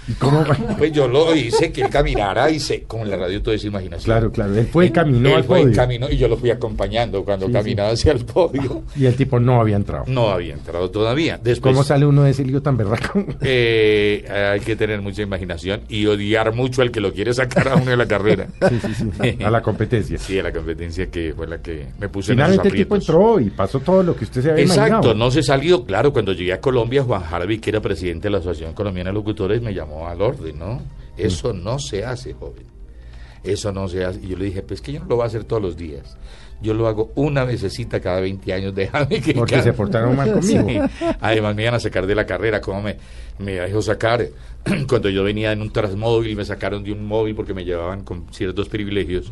[0.07, 0.43] ¿Y cómo?
[0.77, 3.63] Pues yo lo hice que él caminara y se, como en la radio todo es
[3.65, 4.05] imaginación.
[4.05, 5.75] Claro, claro, él fue y caminó Él al fue y podio.
[5.75, 8.83] caminó y yo lo fui acompañando cuando Sí, caminaba hacia el podio.
[8.95, 10.05] Y el tipo no había entrado.
[10.07, 11.39] No había entrado todavía.
[11.43, 13.23] Después, ¿Cómo sale uno de ese lío tan berraco?
[13.41, 17.75] eh, hay que tener mucha imaginación y odiar mucho al que lo quiere sacar a
[17.75, 18.47] uno de la carrera.
[18.69, 19.43] Sí, sí, sí.
[19.43, 20.17] A la competencia.
[20.17, 23.39] Sí, a la competencia que fue la que me puse en Finalmente el tipo entró
[23.39, 25.13] y pasó todo lo que usted se había Exacto, imaginado.
[25.13, 25.85] no se salió.
[25.85, 29.13] Claro, cuando llegué a Colombia, Juan Harvey, que era presidente de la Asociación Colombiana de
[29.13, 30.81] Locutores, me llamó al orden, ¿no?
[31.17, 32.65] Eso no se hace, joven.
[33.43, 34.19] Eso no se hace.
[34.21, 36.17] Y yo le dije, pues que yo no lo voy a hacer todos los días.
[36.61, 39.33] Yo lo hago una vececita cada 20 años, déjame que...
[39.33, 40.67] Porque se portaron mal conmigo.
[40.67, 41.05] Sí.
[41.21, 42.97] Además me iban a sacar de la carrera, como me,
[43.39, 44.27] me dejó sacar.
[44.87, 48.25] Cuando yo venía en un transmóvil, me sacaron de un móvil porque me llevaban con
[48.31, 49.31] ciertos privilegios.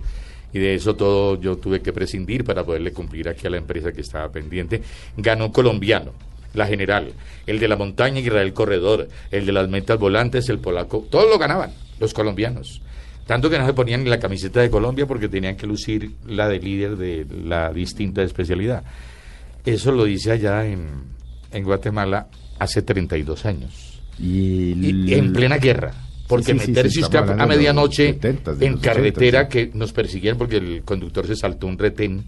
[0.54, 3.92] Y de eso todo yo tuve que prescindir para poderle cumplir aquí a la empresa
[3.92, 4.84] que estaba pendiente.
[5.18, 6.12] Ganó colombiano,
[6.54, 7.14] la general,
[7.48, 11.38] el de la montaña Israel Corredor, el de las metas volantes, el polaco, todos lo
[11.40, 12.82] ganaban, los colombianos.
[13.26, 16.48] Tanto que no se ponían ni la camiseta de Colombia porque tenían que lucir la
[16.50, 18.84] de líder de la distinta especialidad.
[19.66, 20.90] Eso lo hice allá en,
[21.52, 22.28] en Guatemala
[22.60, 24.02] hace 32 años.
[24.20, 24.74] Y,
[25.08, 25.94] Y- en plena guerra.
[26.28, 29.72] Porque Sí, sí, sí, meterse sí, usted a- medianoche 70s, de en carretera 80s, que
[29.74, 32.24] nos persiguieron porque el conductor se saltó un retén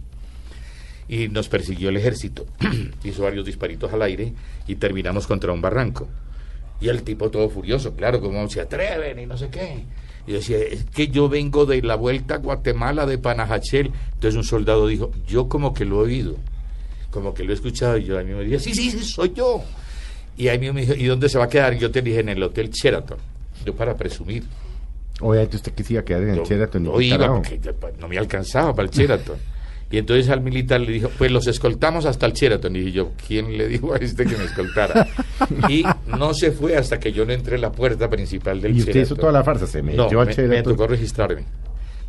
[1.07, 2.45] y nos persiguió el ejército.
[3.03, 4.33] Hizo varios disparitos al aire
[4.67, 6.07] y terminamos contra un barranco.
[6.81, 9.83] Y el tipo todo furioso, claro, como se atreven y no sé qué.
[10.27, 13.91] Y decía, es que yo vengo de la vuelta a Guatemala de Panajachel.
[14.15, 16.35] Entonces un soldado dijo, yo como que lo he oído,
[17.11, 17.97] como que lo he escuchado.
[17.97, 19.63] Y yo a mí me decía, sí, sí, sí, soy yo.
[20.37, 21.77] Y ahí mismo me dijo, ¿y dónde se va a quedar?
[21.77, 23.17] Yo te dije, en el Hotel Sheraton.
[23.65, 24.43] Yo para presumir.
[25.21, 27.01] Obviamente usted que se iba a quedar en el Yo- Sheraton.
[27.01, 27.59] y iba porque
[28.01, 29.37] no me alcanzaba para el Sheraton.
[29.91, 32.75] Y entonces al militar le dijo, pues los escoltamos hasta el Sheraton.
[32.75, 35.07] Y dije yo, ¿quién le dijo a este que me escoltara?
[35.69, 38.79] y no se fue hasta que yo no entré en la puerta principal del Y
[38.79, 39.03] usted Sheraton.
[39.13, 40.73] hizo toda la farsa, se metió No, al me, me Sheraton.
[40.75, 41.43] tocó registrarme.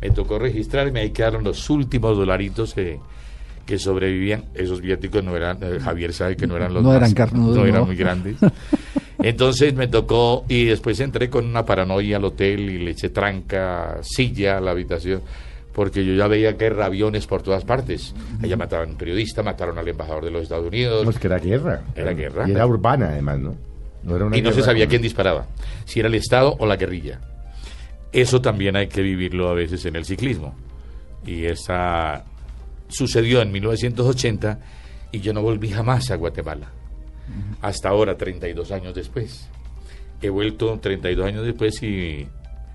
[0.01, 2.99] Me tocó registrarme, ahí quedaron los últimos dolaritos que,
[3.65, 4.45] que sobrevivían.
[4.55, 7.57] Esos viáticos no eran, eh, Javier sabe que no eran los No más- eran carnudos,
[7.57, 7.85] no eran no.
[7.87, 8.35] muy grandes.
[9.19, 13.97] Entonces me tocó y después entré con una paranoia al hotel y le eché tranca,
[14.03, 15.21] silla a la habitación,
[15.77, 18.11] porque yo ya veía guerra, aviones por todas partes.
[18.41, 21.03] Allá mataron a un periodista, mataron al embajador de los Estados Unidos.
[21.03, 21.83] No, es que era guerra.
[21.95, 22.49] Era guerra.
[22.49, 23.55] Y era urbana, además, ¿no?
[24.01, 25.45] No era una y no se sabía quién disparaba,
[25.85, 27.21] si era el Estado o la guerrilla.
[28.11, 30.55] Eso también hay que vivirlo a veces en el ciclismo.
[31.27, 32.25] Y esa
[32.87, 34.59] sucedió en 1980
[35.11, 36.71] y yo no volví jamás a Guatemala.
[37.61, 39.47] Hasta ahora, 32 años después.
[40.23, 42.27] He vuelto 32 años después y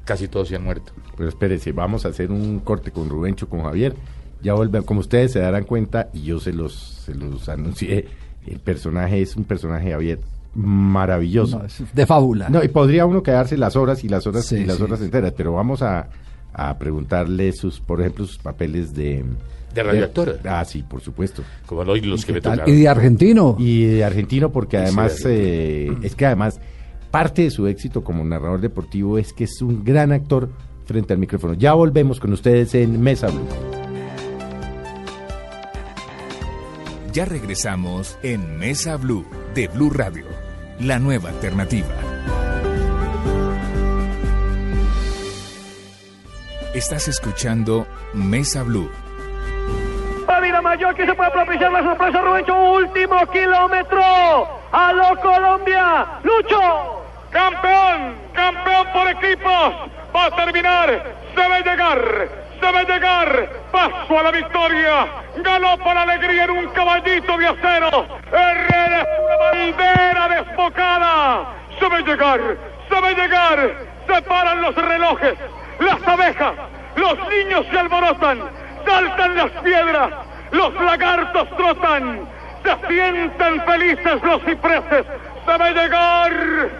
[0.04, 0.92] casi todos se han muerto.
[1.16, 3.94] Pero espérese, vamos a hacer un corte con Rubencho, con Javier.
[4.42, 8.06] Ya volvemos, como ustedes se darán cuenta, y yo se los, se los anuncié,
[8.46, 10.18] el personaje es un personaje, Javier,
[10.54, 11.60] maravilloso.
[11.60, 12.48] No, es de fábula.
[12.48, 14.82] No, y podría uno quedarse las horas y las horas Sí, y las sí.
[14.82, 16.08] horas enteras, pero vamos a,
[16.52, 19.24] a preguntarle sus, por ejemplo, sus papeles de...
[19.74, 20.38] De radioactor.
[20.44, 21.42] ah, sí, por supuesto.
[21.64, 22.40] Como hoy los que me.
[22.66, 23.56] Y de argentino.
[23.58, 26.60] Y de argentino, porque además, de eh, es que además,
[27.12, 30.48] parte de su éxito como narrador deportivo es que es un gran actor
[30.86, 31.54] frente al micrófono.
[31.54, 33.46] Ya volvemos con ustedes en Mesa Blue.
[37.12, 40.24] Ya regresamos en Mesa Blue de Blue Radio,
[40.80, 41.94] la nueva alternativa.
[46.74, 48.88] Estás escuchando Mesa Blue.
[50.40, 54.02] Vida Mayor que se puede propiciar la sorpresa Rubencho último kilómetro
[54.72, 57.01] a lo Colombia Lucho
[57.32, 59.74] campeón campeón por equipos.
[60.14, 60.88] Va a terminar.
[61.34, 62.28] Debe llegar
[62.60, 63.48] debe llegar.
[63.72, 65.06] Paso a la victoria.
[65.38, 68.06] Ganó por alegría en un caballito de acero.
[68.30, 71.46] Herrera una bandera desbocada.
[71.80, 72.40] Debe llegar
[72.90, 73.74] debe llegar.
[74.06, 75.34] Se paran los relojes
[75.80, 76.52] las abejas.
[76.96, 78.42] Los niños se alborotan
[78.84, 80.10] saltan las piedras,
[80.50, 82.28] los lagartos trotan,
[82.62, 85.04] se sienten felices los cipreses.
[85.46, 86.70] Debe llegar,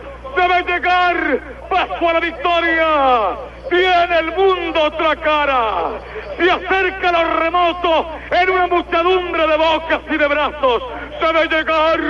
[0.49, 3.37] debe llegar, paso a la victoria.
[3.71, 5.91] Viene el mundo otra cara.
[6.37, 10.83] Se acerca lo remoto en una muchedumbre de bocas y de brazos.
[11.21, 12.01] Debe llegar,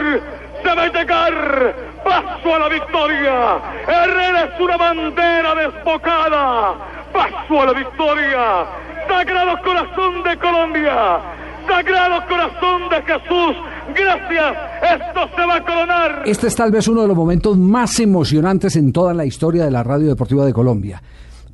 [0.64, 3.58] debe llegar, paso a la victoria.
[3.86, 6.74] Herrera es una bandera desbocada.
[7.12, 8.66] Paso a la victoria.
[9.08, 11.20] Sagrado Corazón de Colombia,
[11.66, 13.56] Sagrado Corazón de Jesús,
[13.94, 16.22] gracias, esto se va a coronar.
[16.26, 19.70] Este es tal vez uno de los momentos más emocionantes en toda la historia de
[19.70, 21.02] la radio deportiva de Colombia.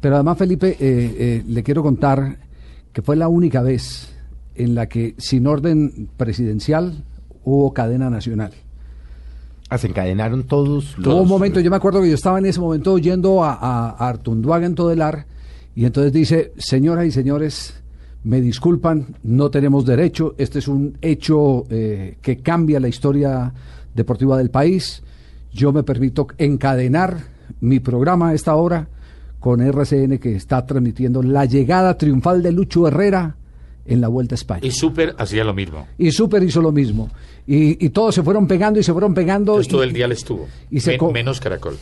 [0.00, 2.36] Pero además, Felipe, eh, eh, le quiero contar
[2.92, 4.14] que fue la única vez
[4.54, 7.04] en la que, sin orden presidencial,
[7.44, 8.52] hubo cadena nacional.
[9.70, 11.06] Ah, se encadenaron todos los...
[11.06, 13.90] Hubo un momento, yo me acuerdo que yo estaba en ese momento oyendo a, a,
[13.90, 15.26] a Artunduaga en Todelar,
[15.74, 17.80] y entonces dice, señoras y señores,
[18.24, 23.52] me disculpan, no tenemos derecho, este es un hecho eh, que cambia la historia
[23.94, 25.02] deportiva del país,
[25.52, 27.16] yo me permito encadenar
[27.60, 28.88] mi programa a esta hora
[29.40, 33.36] con RCN que está transmitiendo la llegada triunfal de Lucho Herrera
[33.86, 34.60] en la Vuelta a España.
[34.66, 35.86] Y Super hacía lo mismo.
[35.96, 37.08] Y Super hizo lo mismo.
[37.46, 39.52] Y, y todos se fueron pegando y se fueron pegando.
[39.52, 40.46] Entonces todo y- el día le estuvo.
[40.70, 41.76] y se Men- menos Caracol,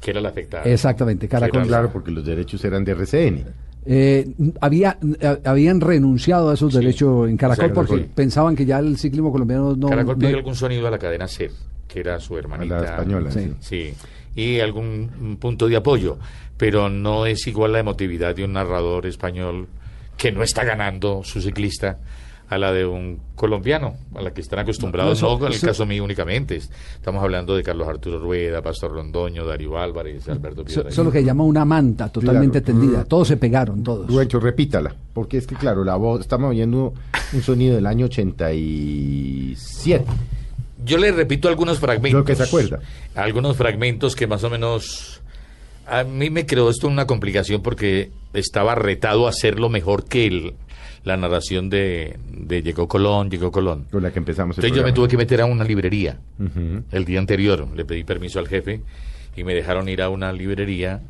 [0.00, 0.64] que era la afectada.
[0.64, 1.60] Exactamente, Caracol.
[1.60, 3.44] Era- Claro, porque los derechos eran de RCN.
[3.84, 4.28] Eh,
[4.60, 7.86] había, eh, habían renunciado a esos Sí, derechos en Caracol Caracol.
[7.86, 9.88] porque pensaban que ya el ciclismo colombiano no...
[9.88, 11.50] Caracol no- pidió algún sonido a la cadena SER,
[11.88, 12.78] que era su hermanita.
[12.80, 13.52] La española, Sí.
[13.60, 13.94] Sí.
[14.34, 16.16] Y algún punto de apoyo.
[16.56, 19.66] Pero no es igual la emotividad de un narrador español
[20.16, 21.98] que no está ganando su ciclista
[22.52, 25.86] a la de un colombiano, a la que están acostumbrados, No, en el eso- caso
[25.86, 26.56] mío únicamente.
[26.56, 30.90] Estamos hablando de Carlos Arturo Rueda, Pastor Londoño, Darío Álvarez, Alberto Piedra.
[30.90, 32.78] eso es lo que llama una manta totalmente Claro.
[32.80, 33.04] tendida.
[33.04, 34.06] Todos se pegaron, todos.
[34.06, 36.92] Rubencho, repítala, porque es que claro, la voz, estamos oyendo
[37.32, 40.04] un sonido del año 87.
[40.84, 42.20] Yo le repito algunos fragmentos.
[42.20, 42.80] Lo que se acuerda.
[43.14, 45.20] Algunos fragmentos que más o menos
[45.84, 50.54] A mí me creó esto una complicación porque estaba retado a hacerlo mejor que el,
[51.04, 53.86] la narración de, de Llegó Colón, Llegó Colón.
[53.90, 54.94] Con la que empezamos el Entonces yo me programa.
[54.94, 56.84] tuve que meter a una librería Ujú.
[56.92, 57.66] el día anterior.
[57.74, 58.80] Le pedí permiso al jefe
[59.36, 61.00] y me dejaron ir a una librería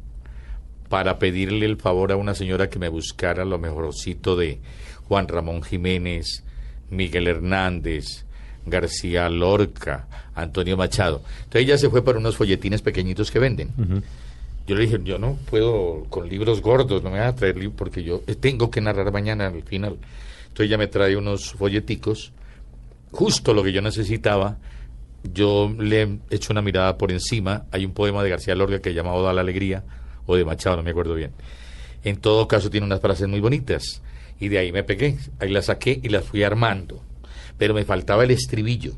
[0.88, 4.60] para pedirle el favor a una señora que me buscara lo mejorcito de
[5.08, 6.44] Juan Ramón Jiménez,
[6.90, 8.24] Miguel Hernández,
[8.66, 11.22] García Lorca, Antonio Machado.
[11.44, 13.70] Entonces ella se fue para unos folletines pequeñitos que venden.
[14.66, 17.74] Yo le dije, yo no puedo con libros gordos, no me van a traer libros
[17.76, 19.98] porque yo tengo que narrar mañana al final.
[20.42, 22.32] Entonces ella me trae unos folleticos,
[23.10, 24.58] justo lo que yo necesitaba.
[25.24, 27.64] Yo le he hecho una mirada por encima.
[27.72, 29.84] Hay un poema de García Lorca que se llama Oda la Alegría,
[30.26, 31.32] o de Machado, no me acuerdo bien.
[32.04, 34.02] En todo caso tiene unas frases muy bonitas.
[34.38, 37.02] Y de ahí me pegué, ahí las saqué y las fui armando.
[37.58, 38.94] Pero me faltaba el estribillo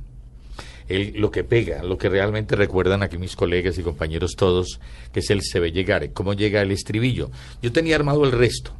[0.88, 4.80] el- lo que pega, lo que realmente recuerdan aquí mis colegas y compañeros todos,
[5.12, 7.30] que es el se ve llegar, cómo llega el estribillo.
[7.62, 8.72] Yo tenía armado el resto,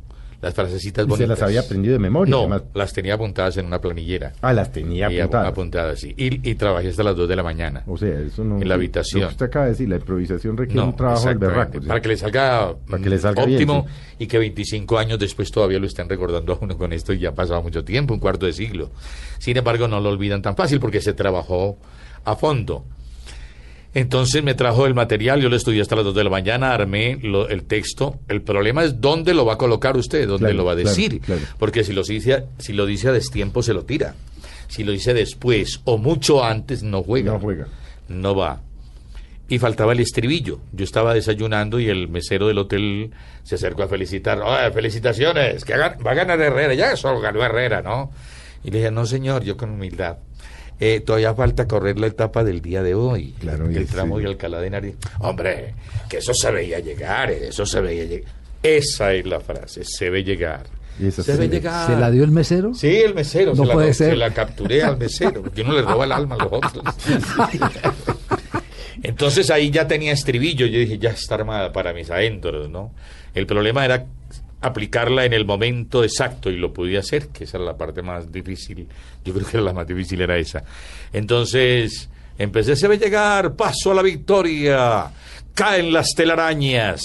[0.43, 1.29] las frasecitas Y se bonitas.
[1.29, 2.31] las había aprendido de memoria.
[2.31, 2.63] No, además.
[2.75, 4.33] las tenía apuntadas en una planillera.
[4.43, 5.49] Ah, las tenía apuntadas.
[5.49, 6.15] apuntadas, sí.
[6.17, 7.83] Y, y trabajé hasta las 2 de la mañana.
[7.87, 8.61] O sea, eso no.
[8.61, 9.23] En la habitación.
[9.23, 11.81] Lo que usted acaba de decir, la improvisación requiere No, un trabajo del berraco.
[11.81, 11.87] ¿sí?
[11.89, 14.15] Para que le salga, Para que le mm, salga bien, óptimo sí.
[14.25, 17.31] y que 25 años después todavía lo estén recordando a uno con esto y ya
[17.31, 18.91] ha pasado mucho tiempo, un cuarto de siglo.
[19.39, 21.79] Sin embargo, no lo olvidan tan fácil porque se trabajó
[22.25, 22.85] a fondo.
[23.95, 27.17] Entonces me trajo el material, yo lo estudié hasta las 2 de la mañana, armé
[27.23, 28.19] lo- el texto.
[28.29, 31.21] El problema es dónde lo va a colocar usted, dónde Claro, lo va a decir.
[31.21, 31.41] claro.
[31.59, 34.15] Porque si lo, dice, si lo dice a destiempo, se lo tira.
[34.67, 37.33] Si lo dice después o mucho antes, no juega.
[37.35, 37.69] No juega.
[38.09, 38.61] No va.
[39.49, 40.59] Y faltaba el estribillo.
[40.73, 43.11] Yo estaba desayunando y el mesero del hotel
[43.45, 44.41] se acercó a felicitar.
[44.41, 45.65] "Oye, felicitaciones!
[45.65, 46.75] Que hagan- va a ganar Herrera.
[46.75, 48.11] Ya eso ganó Herrera, ¿no?
[48.65, 50.17] Y le dije, no, señor, yo con humildad.
[50.81, 53.35] Eh, todavía falta correr la etapa del día de hoy.
[53.39, 53.93] Claro, y el sí.
[53.93, 54.97] tramo de Alcalá de Henares.
[55.21, 55.75] Hombre,
[56.09, 58.33] que eso se veía llegar, eh, eso se veía llegar.
[58.63, 60.67] Esa es la frase, se ve llegar.
[60.99, 61.87] Y esa se se ve llegar.
[61.87, 62.75] ¿Se la dio el mesero?
[62.75, 63.55] Sí, el mesero.
[63.55, 64.17] No se, la, puede se ser.
[64.19, 66.83] la capturé al mesero, porque uno le roba el alma a los otros.
[69.03, 72.93] Entonces ahí ya tenía estribillo, yo dije, ya está armada para mis adentros, ¿no?
[73.35, 74.07] El problema era
[74.65, 78.33] aplicarla en el momento exacto y lo podía hacer, que esa era la parte más
[78.33, 78.89] difícil.
[79.23, 80.65] Yo creo que la más difícil era esa.
[81.13, 85.11] Entonces empecé, se ve llegar, paso a la victoria,
[85.53, 87.03] caen las telarañas.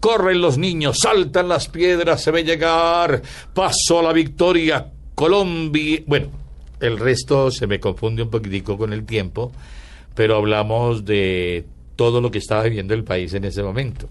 [0.00, 3.20] Corren los niños, saltan las piedras, se ve llegar,
[3.52, 6.00] paso a la victoria, Colombia.
[6.06, 6.28] Bueno,
[6.80, 9.52] el resto se me confunde un poquitico con el tiempo,
[10.14, 14.08] pero hablamos de todo lo que estaba viviendo el país en ese momento.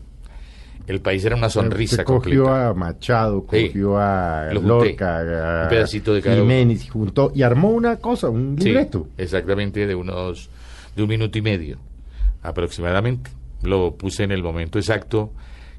[0.87, 2.69] El país era una sonrisa Usted cogió completa.
[2.69, 3.67] a Machado, Sí.
[3.67, 4.67] cogió a Lo junté.
[4.89, 6.35] Lorca, a Un pedacito de cada.
[6.37, 9.07] Jiménez, y juntó y armó una cosa, un Sí, libreto.
[9.17, 10.49] exactamente de unos
[10.95, 11.77] de un minuto y medio
[12.41, 13.31] aproximadamente.
[13.61, 15.31] Lo puse en el momento exacto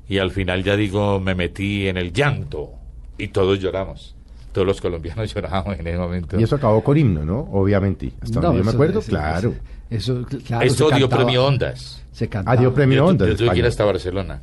[0.09, 2.71] y al final ya digo me metí en el llanto
[3.19, 4.15] y todos lloramos.
[4.53, 6.39] Todos los colombianos lloramos en ese momento.
[6.39, 7.41] Y eso acabó con himno, ¿no?
[7.53, 8.13] Obviamente.
[8.21, 9.55] Hasta No, donde yo me eso- acuerdo, eso- claro.
[9.91, 11.25] Eso, claro, Esto se dio cantaba.
[11.25, 12.05] premio Ondas.
[12.13, 12.57] Se cantaba.
[12.57, 13.27] Ah, dio premio yo, Ondas.
[13.29, 14.41] yo de tuve que ir hasta Barcelona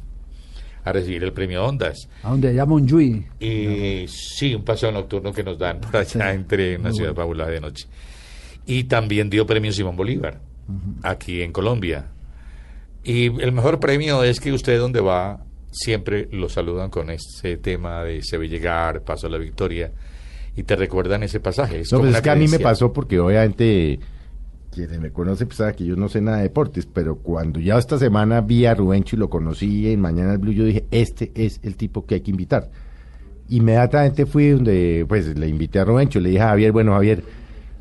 [0.90, 2.08] a recibir el premio Ondas.
[2.24, 3.26] A donde allá Monjuy.
[3.40, 6.20] Y sí, un paseo nocturno que nos dan por allá Sí.
[6.22, 7.22] entre una Muy ciudad bueno.
[7.24, 7.88] fabulosa de noche.
[8.66, 10.40] Y también dio premio Simón Bolívar,
[11.04, 12.08] aquí en Colombia.
[13.04, 15.40] Y el mejor premio es que usted donde va,
[15.72, 19.92] siempre lo saludan con ese tema de se ve llegar, paso a la victoria,
[20.56, 21.80] y te recuerdan ese pasaje.
[21.82, 24.00] Es No, pues es que a mí me pasó porque obviamente
[24.78, 27.78] quienes me conocen pues saben que yo no sé nada de deportes, pero cuando ya
[27.78, 31.32] esta semana vi a Rubencho y lo conocí en Mañana el Blue, yo dije, este
[31.36, 32.70] es el tipo que hay que invitar.
[33.50, 37.24] Inmediatamente fui donde, pues le invité a Rubencho, le dije a Javier, bueno Javier,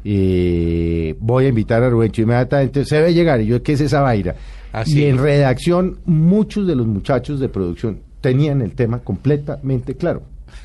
[0.04, 2.22] eh, voy a invitar a Rubencho.
[2.22, 4.34] Inmediatamente se ve llegar, y yo, ¿qué es esa vaina?
[4.72, 10.22] Ah, y en redacción, muchos de los muchachos de producción tenían el tema completamente claro.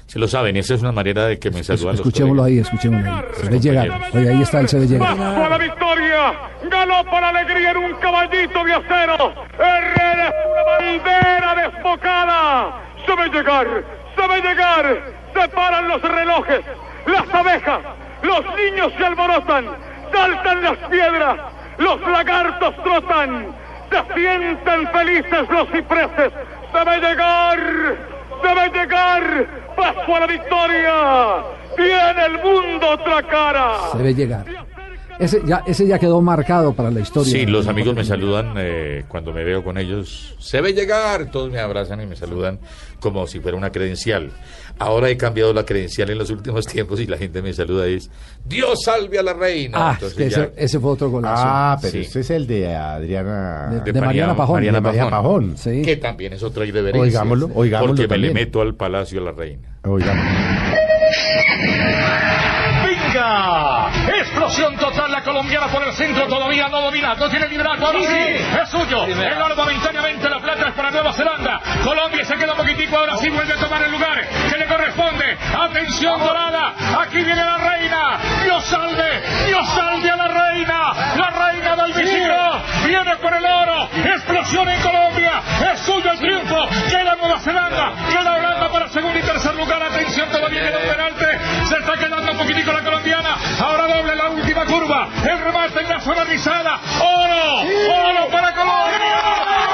[0.08, 3.24] Se lo saben, esa es una manera de que me saludan Escuchémoslo ahí, escuchémoslo ahí.
[3.36, 3.90] Se ve llegar.
[4.14, 5.18] Oye, ahí está el se ve llegar.
[5.18, 6.34] Paso a la victoria.
[6.70, 9.34] Ganó para alegría en un caballito de acero.
[9.58, 12.82] Herrera es una bandera desbocada.
[13.06, 13.68] Se ve llegar,
[14.16, 15.22] se ve llegar.
[15.34, 16.62] Se paran los relojes,
[17.06, 17.80] las abejas,
[18.22, 19.66] los niños se alborotan,
[20.12, 21.38] saltan las piedras,
[21.78, 23.48] los lagartos trotan,
[23.90, 26.34] se sienten felices los cipreses.
[26.74, 27.98] Se ve llegar,
[28.42, 29.74] se ve llegar.
[29.76, 31.44] Paso a la victoria.
[31.76, 33.78] Tiene el mundo otra cara.
[33.92, 34.46] Se ve llegar.
[35.20, 37.32] Ese ya, ese ya quedó marcado para la historia.
[37.32, 40.36] Sí, los amigos me saludan eh, cuando me veo con ellos.
[40.40, 42.60] Se ve llegar, todos me abrazan y me saludan
[43.00, 44.32] como si fuera una credencial.
[44.80, 47.96] Ahora he cambiado la credencial en los últimos tiempos y la gente me saluda y
[47.96, 48.10] es
[48.46, 49.78] Dios salve a la reina.
[49.80, 51.44] Ah, Entonces ya- ese, ese fue otro golazo.
[51.46, 52.00] Ah, pero Sí.
[52.00, 53.82] ese es el de Adriana.
[53.84, 54.56] De- de Mariana Pajón.
[54.56, 55.10] Mariana Pajón.
[55.10, 55.58] Pajón.
[55.58, 55.82] Sí.
[55.84, 57.02] Que también es otra irreverencia.
[57.02, 59.78] Oigámoslo, oigámoslo Porque me le meto al palacio a la reina.
[59.84, 60.26] Oigamos.
[62.84, 63.92] ¡Venga!
[64.22, 68.08] Explosión total la colombiana por el centro, todavía no domina, no tiene liderazgo, ahora sí,
[68.64, 69.04] es suyo.
[69.06, 71.62] El oro momentáneamente, la es para Nueva Zelanda.
[71.84, 75.38] Colombia se queda un poquitico, ahora sí vuelve a tomar el lugar que le corresponde.
[75.60, 78.20] Atención dorada, aquí viene la reina.
[78.44, 80.94] Dios salve, Dios salve a la reina.
[81.16, 83.90] La reina del Visigro viene por el oro.
[83.94, 85.42] Explosión en Colombia,
[85.72, 86.68] es suyo el triunfo.
[86.90, 89.82] Queda Nueva Zelanda, queda Holanda para segundo y tercer lugar.
[89.84, 91.66] Atención, todavía queda un penalti.
[91.68, 93.38] Se está quedando un poquitico la colombiana.
[93.60, 95.08] Ahora doble la última curva.
[95.24, 96.80] El remate en la zona rizada.
[97.00, 97.62] ¡Oro!
[97.62, 99.71] ¡Oro para Colombia!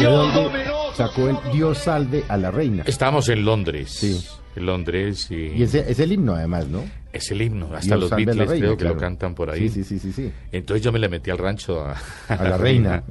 [0.00, 2.82] ¿De explosión dónde sacó el Dios salve a la reina?
[2.86, 3.90] Estamos en Londres.
[3.90, 4.24] Sí.
[4.56, 6.82] En Londres y, Y ese es el himno, además, ¿no?
[7.12, 7.66] es el himno.
[7.74, 8.94] Hasta Dios los a Beatles reina, creo que claro.
[8.94, 9.68] lo cantan por ahí.
[9.68, 10.32] Sí, sí, sí, sí.
[10.52, 11.96] Entonces yo me le metí al rancho a,
[12.28, 13.02] A la reina.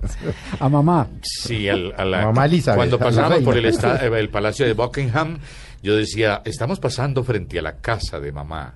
[0.60, 1.08] A mamá.
[1.22, 3.46] Sí, al- a la, Mamá Elizabeth, cuando a pasábamos reina.
[3.46, 5.40] por el, esta- el palacio de Buckingham,
[5.82, 8.74] yo decía, estamos pasando frente a la casa de mamá.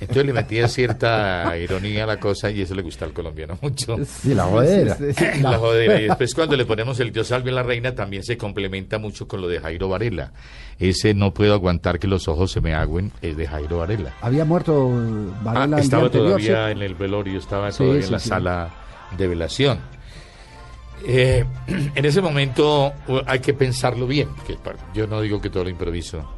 [0.00, 3.96] Entonces le metía cierta ironía a la cosa y eso le gusta al colombiano mucho.
[4.04, 4.96] Sí, la jodera.
[4.96, 5.42] Sí, sí, sí.
[5.42, 6.00] La jodera.
[6.00, 9.28] Y después cuando le ponemos el Dios salve a la reina también se complementa mucho
[9.28, 10.32] con lo de Jairo Varela.
[10.78, 14.14] Ese no puedo aguantar que los ojos se me agüen es de Jairo Varela.
[14.22, 18.12] Había muerto Ah, Varela el día estaba anterior, todavía en el velorio, estaba todavía en
[18.12, 18.70] la sala
[19.18, 19.78] de velación.
[21.06, 21.44] Eh,
[21.94, 24.56] en ese momento u- hay que pensarlo bien, que
[24.94, 26.30] yo no digo que todo lo improviso.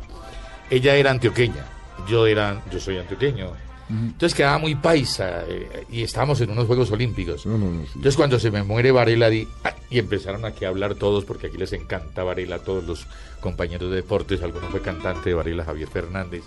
[0.70, 1.64] Ella era antioqueña,
[2.09, 3.50] yo era, yo soy antioqueño.
[3.90, 7.44] Entonces quedaba muy paisa eh, y estábamos en unos Juegos Olímpicos.
[7.44, 7.90] No, no, no, sí.
[7.96, 9.46] Entonces cuando se me muere Varela di,
[9.90, 13.07] y empezaron aquí a hablar todos porque aquí les encanta Varela, todos los
[13.40, 16.42] compañeros de deportes, alguno fue cantante de Varela, Javier Fernández.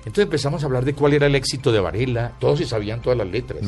[0.00, 3.16] Entonces empezamos a hablar de cuál era el éxito de Varela, todos se sabían todas
[3.16, 3.62] las letras.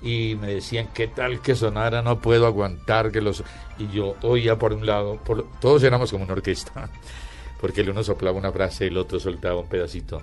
[0.00, 2.02] Y me decían, ¿qué tal que sonara?
[2.02, 3.42] No puedo aguantar que los...
[3.78, 5.46] Y yo oía por un lado, por...
[5.58, 6.88] todos éramos como una orquesta,
[7.60, 10.22] porque el uno soplaba una frase, el otro soltaba un pedacito.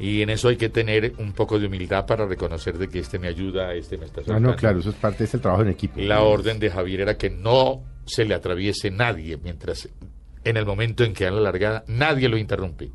[0.00, 3.18] Y en eso hay que tener un poco de humildad para reconocer de que este
[3.18, 4.48] me ayuda, este me está Ah, soltando.
[4.50, 6.00] no, claro, eso es parte del trabajo en equipo.
[6.00, 9.88] La orden de Javier era que no se le atraviese nadie mientras
[10.42, 12.90] en el momento en que da la largada nadie lo interrumpe.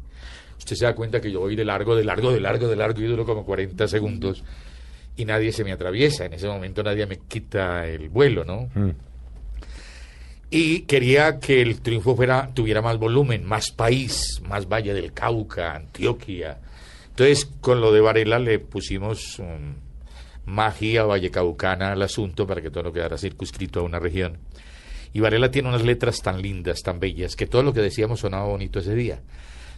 [0.58, 3.00] Usted se da cuenta que yo voy de largo, de largo, de largo, de largo
[3.02, 4.44] y duro como 40 segundos
[5.16, 6.26] y nadie se me atraviesa.
[6.26, 8.68] En ese momento nadie me quita el vuelo, ¿no?
[8.74, 8.90] Mm.
[10.50, 15.76] Y quería que el triunfo fuera, tuviera más volumen, más país, más Valle del Cauca,
[15.76, 16.60] Antioquia.
[17.16, 19.76] Entonces, con lo de Varela le pusimos um,
[20.44, 24.38] magia vallecaucana al asunto para que todo no quedara circunscrito a una región.
[25.14, 28.44] Y Varela tiene unas letras tan lindas, tan bellas, que todo lo que decíamos sonaba
[28.48, 29.22] bonito ese día.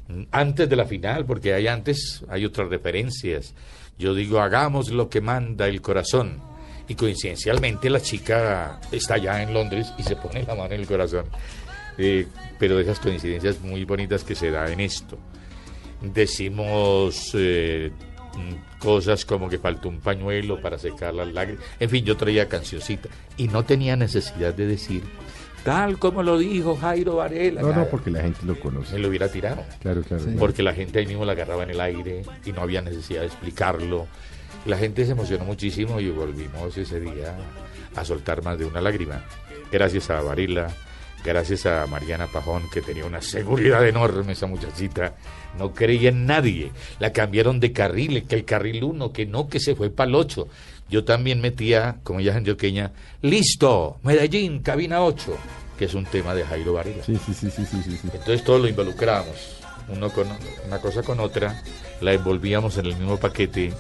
[0.08, 3.54] Mm, Antes de la final, porque hay antes, hay otras referencias.
[4.00, 6.42] Yo digo, hagamos lo que manda el corazón.
[6.88, 10.88] Y coincidencialmente la chica está allá en Londres y se pone la mano en el
[10.88, 11.26] corazón.
[12.00, 12.26] Eh,
[12.58, 15.20] pero de esas coincidencias muy bonitas que se da en esto.
[16.02, 17.92] Decimos eh,
[18.80, 21.64] cosas como que faltó un pañuelo para secar las lágrimas.
[21.80, 25.04] En fin, yo traía cancioncita y no tenía necesidad de decir
[25.68, 27.62] tal como lo dijo Jairo Varela.
[27.62, 28.94] No, no, porque la gente lo conoce.
[28.94, 29.66] Me lo hubiera tirado.
[29.82, 30.24] Claro, claro.
[30.40, 33.28] Porque la gente ahí mismo la agarraba en el aire y no había necesidad de
[33.28, 34.08] explicarlo.
[34.66, 37.36] La gente se emocionó muchísimo y volvimos ese día
[37.98, 39.22] a soltar más de una lágrima.
[39.70, 40.74] Gracias a Varela,
[41.24, 45.16] gracias a Mariana Pajón, que tenía una seguridad enorme esa muchachita.
[45.58, 46.72] No creía en nadie.
[47.00, 50.16] La cambiaron de carril, que el carril 1, que no, que se fue para el
[50.16, 50.48] 8.
[50.90, 52.92] Yo también metía, como ella es antioqueña,
[53.22, 55.38] listo, Medellín, cabina 8,
[55.78, 57.04] que es un tema de Jairo Varela.
[57.04, 58.10] Sí, sí, sí, sí, sí, sí, sí.
[58.14, 59.58] Entonces todo lo involucrábamos,
[59.90, 60.28] uno con
[60.66, 61.62] una cosa con otra,
[62.00, 63.74] la envolvíamos en el mismo paquete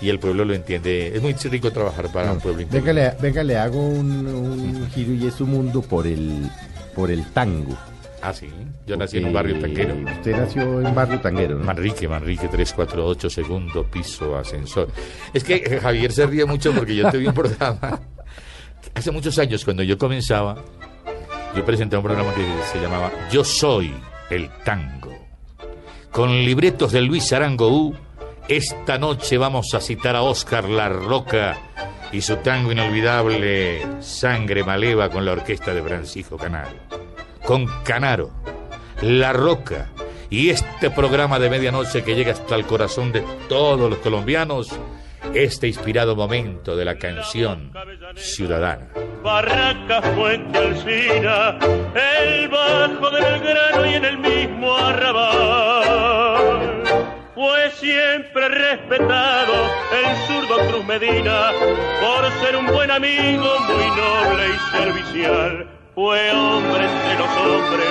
[0.00, 1.12] y el pueblo lo entiende.
[1.14, 5.12] Es muy rico trabajar para un pueblo Venga, le, venga, le hago un, un giro
[5.12, 6.50] y es su mundo por el,
[6.94, 7.76] por el tango.
[8.22, 8.48] Ah, sí.
[8.86, 9.94] Yo nací en un barrio tanquero.
[9.94, 11.64] Usted nació en barrio tanguero, ¿no?
[11.64, 14.88] Manrique, Manrique 348, segundo piso, ascensor.
[15.32, 18.00] Es que eh, Javier se ríe mucho porque yo tuve un programa.
[18.94, 20.56] Hace muchos años, cuando yo comenzaba,
[21.54, 23.94] yo presenté un programa que se llamaba Yo Soy
[24.30, 25.14] el Tango.
[26.10, 27.94] Con libretos de Luis Arango U,
[28.48, 31.58] esta noche vamos a citar a Oscar La Roca
[32.12, 36.76] y su tango inolvidable Sangre Maleva con la orquesta de Francisco Canaro.
[37.44, 38.30] Con Canaro,
[39.02, 39.90] La Roca
[40.30, 44.68] y este programa de medianoche que llega hasta el corazón de todos los colombianos,
[45.34, 47.72] este inspirado momento de la canción
[48.14, 48.88] ciudadana.
[49.22, 51.58] Barraca, Fuente Alcina,
[51.94, 56.75] el bajo del grano y en el mismo arrabal.
[57.36, 59.52] Fue siempre respetado
[59.92, 61.50] el zurdo Cruz Medina
[62.00, 65.66] por ser un buen amigo, muy noble y servicial.
[65.94, 67.88] Fue hombre entre los hombres,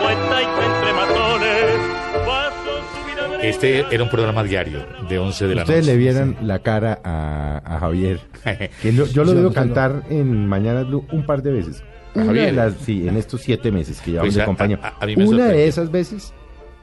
[0.00, 1.80] fue taita entre matones,
[2.26, 3.42] pasó su vida.
[3.42, 5.92] Este era un programa diario de 11 de la Ustedes noche.
[5.92, 8.20] le vieran la cara a, a Javier.
[8.82, 11.82] Que lo- yo lo veo cantar en Mañana Blue un par de veces.
[12.14, 12.46] ¿A Una Javier?
[12.46, 14.78] de las, sí, en estos siete meses que llevamos Pues de a- compañía.
[14.82, 15.56] a- a mí me Una sorprendió.
[15.58, 16.34] de esas veces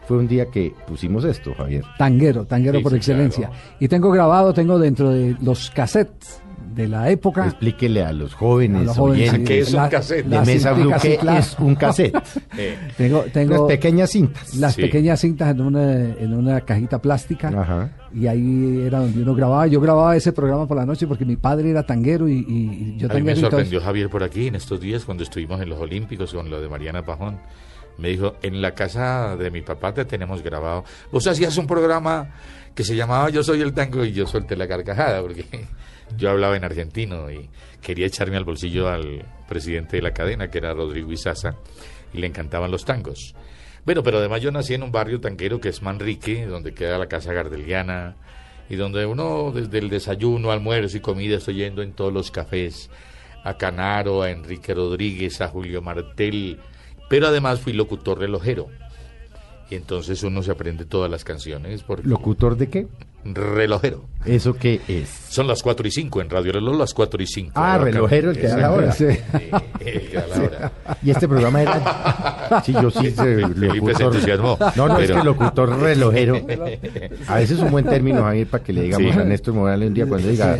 [0.07, 1.83] fue un día que pusimos esto, Javier.
[1.97, 3.47] Tanguero, tanguero Sí, por sí, excelencia.
[3.49, 3.63] claro.
[3.79, 6.41] Y tengo grabado, tengo dentro de los cassettes
[6.73, 7.45] de la época.
[7.47, 10.25] Explíquele a los jóvenes, a los jóvenes, oyentes ¿Qué es un la- cassette?
[10.27, 11.39] de Mesa Blue, cintica, ¿qué sí, claro.
[11.39, 12.15] es un cassette?
[12.57, 14.55] Eh, Tengo, tengo pequeñas cintas.
[14.55, 14.81] las Sí.
[14.83, 17.47] pequeñas cintas en una, en una cajita plástica.
[17.49, 17.89] Ajá.
[18.13, 19.65] Y ahí era donde uno grababa.
[19.67, 23.07] Yo grababa ese programa por la noche porque mi padre era tanguero y, y- yo
[23.09, 23.35] a mí me tanguero.
[23.35, 23.81] todo sorprendió.
[23.81, 27.03] Javier por aquí en estos días cuando estuvimos en los Olímpicos con lo de Mariana
[27.03, 27.37] Pajón.
[27.97, 30.83] Me dijo, en la casa de mi papá te tenemos grabado.
[31.11, 32.29] Vos hacías un programa
[32.75, 35.45] que se llamaba Yo Soy el Tango y yo solté la carcajada porque
[36.17, 37.49] yo hablaba en argentino y
[37.81, 41.55] quería echarme al bolsillo al presidente de la cadena, que era Rodrigo Izaza,
[42.13, 43.33] y le encantaban los tangos.
[43.85, 47.07] Bueno, pero además yo nací en un barrio tanquero que es Manrique, donde queda la
[47.07, 48.15] Casa Gardeliana,
[48.69, 52.89] y donde uno desde el desayuno, almuerzo y comida estoy yendo en todos los cafés,
[53.43, 56.59] a Canaro, a Enrique Rodríguez, a Julio Martel,
[57.07, 58.67] pero además fui locutor relojero.
[59.69, 62.87] Y entonces uno se aprende todas las canciones porque ¿Locutor de qué?
[63.23, 64.05] Relojero.
[64.25, 65.07] ¿Eso qué es?
[65.29, 67.51] Son las 4 y 5 en Radio Reloj, las 4 y 5.
[67.55, 68.91] Ah, relojero, el que da la hora.
[68.91, 69.05] Sí.
[69.79, 70.71] el que da la hora.
[71.03, 72.61] Y este programa era.
[72.65, 73.11] Sí, yo sí.
[73.11, 76.35] sé, Felipe se entusiasmó, No, no, es pero- que locutor relojero.
[77.27, 79.19] A veces es un buen término, Javier, para que le digamos Sí.
[79.19, 80.57] a Néstor Morales un día cuando diga.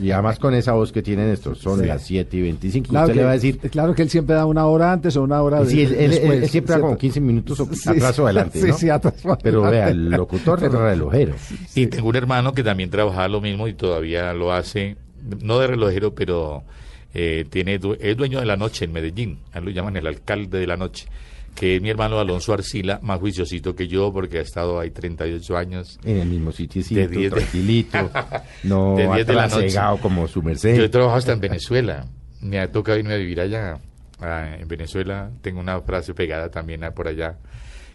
[0.00, 1.86] Y además con esa voz que tiene Néstor, son Sí.
[1.86, 2.88] las 7 y 25.
[2.88, 3.58] Claro Usted que, le va a decir.
[3.70, 6.10] claro que él siempre da una hora antes o una hora Sí, él, de- él-
[6.10, 6.42] después.
[6.42, 8.60] él siempre da como 15 minutos o- Sí, atrás o adelante.
[8.60, 8.76] sí, ¿no?
[8.76, 9.70] sí, atrás o Pero adelante.
[9.76, 11.34] vea, el locutor relojero.
[11.74, 14.96] Y tengo un hermano que también trabajaba lo mismo y todavía lo hace,
[15.42, 16.62] no de relojero, pero
[17.12, 19.40] eh, tiene es dueño de la noche en Medellín.
[19.52, 21.08] A él lo llaman el alcalde de la noche,
[21.56, 25.56] que es mi hermano Alonso Arcila, más juiciosito que yo porque ha estado ahí 38
[25.56, 25.98] años.
[26.04, 28.10] En el mismo sitio, De 10 de- tranquilito.
[28.62, 29.56] No De 10 de la noche.
[29.56, 30.90] atrasegado como su Yo he merced.
[30.92, 32.06] trabajado hasta en Venezuela.
[32.40, 33.80] Me ha tocado irme a vivir allá.
[34.20, 37.38] Ah, en Venezuela tengo una frase pegada también ah, por allá,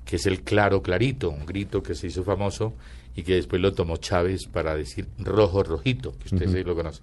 [0.03, 2.73] que es el claro clarito, un grito que se hizo famoso
[3.15, 7.01] y que después lo tomó Chávez para decir rojo rojito, que usted sí lo conoce.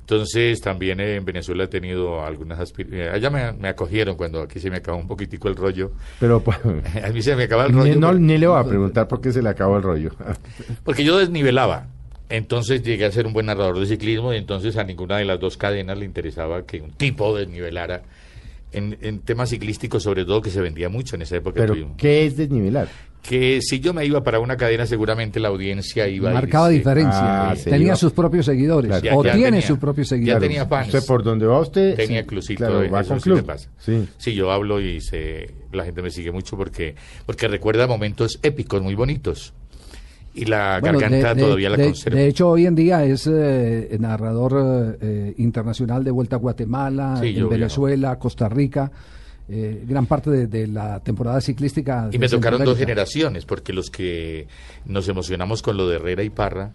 [0.00, 3.14] Entonces también eh, en Venezuela he tenido algunas aspiraciones.
[3.14, 5.92] Allá me, me acogieron cuando aquí se me acabó un poquitico el rollo.
[6.18, 6.58] Pero pues,
[7.04, 7.94] A mí se me acaba el rollo.
[7.94, 10.10] ni, no, ni le voy a preguntar por qué se le acabó el rollo.
[10.84, 11.86] Porque yo desnivelaba.
[12.28, 15.38] Entonces llegué a ser un buen narrador de ciclismo y entonces a ninguna de las
[15.38, 18.02] dos cadenas le interesaba que un tipo desnivelara
[18.72, 21.60] en, en temas ciclísticos, sobre todo que se vendía mucho en esa época.
[21.60, 21.96] Pero, tuvimos.
[21.96, 22.88] ¿qué es desnivelar?
[23.22, 26.78] Que si yo me iba para una cadena, seguramente la audiencia iba a Marcaba irse.
[26.78, 27.50] diferencia.
[27.50, 28.88] Ah, se tenía iba- sus propios seguidores.
[28.88, 29.04] Claro.
[29.04, 30.42] Ya- o ya tiene tenía- sus propios ya seguidores.
[30.48, 30.86] tenía fans.
[30.94, 31.96] Usted por donde va usted.
[31.96, 33.44] Tenía sí, clusito, claro, va eso con sí club.
[33.44, 33.68] pasa.
[33.78, 34.08] Sí.
[34.16, 36.94] Sí, yo hablo y se, la gente me sigue mucho porque,
[37.26, 39.52] porque recuerda momentos épicos, muy bonitos.
[40.34, 42.16] Y la Bueno, garganta de, de- todavía la de- conservo.
[42.18, 47.34] de hecho, hoy en día es eh, narrador eh, internacional de Vuelta a Guatemala, Sí,
[47.36, 48.92] en Venezuela, Costa Rica,
[49.48, 52.08] eh, gran parte de, de la temporada ciclística.
[52.12, 54.46] Y me tocaron dos generaciones, porque los que
[54.86, 56.72] nos emocionamos con lo de Herrera y Parra,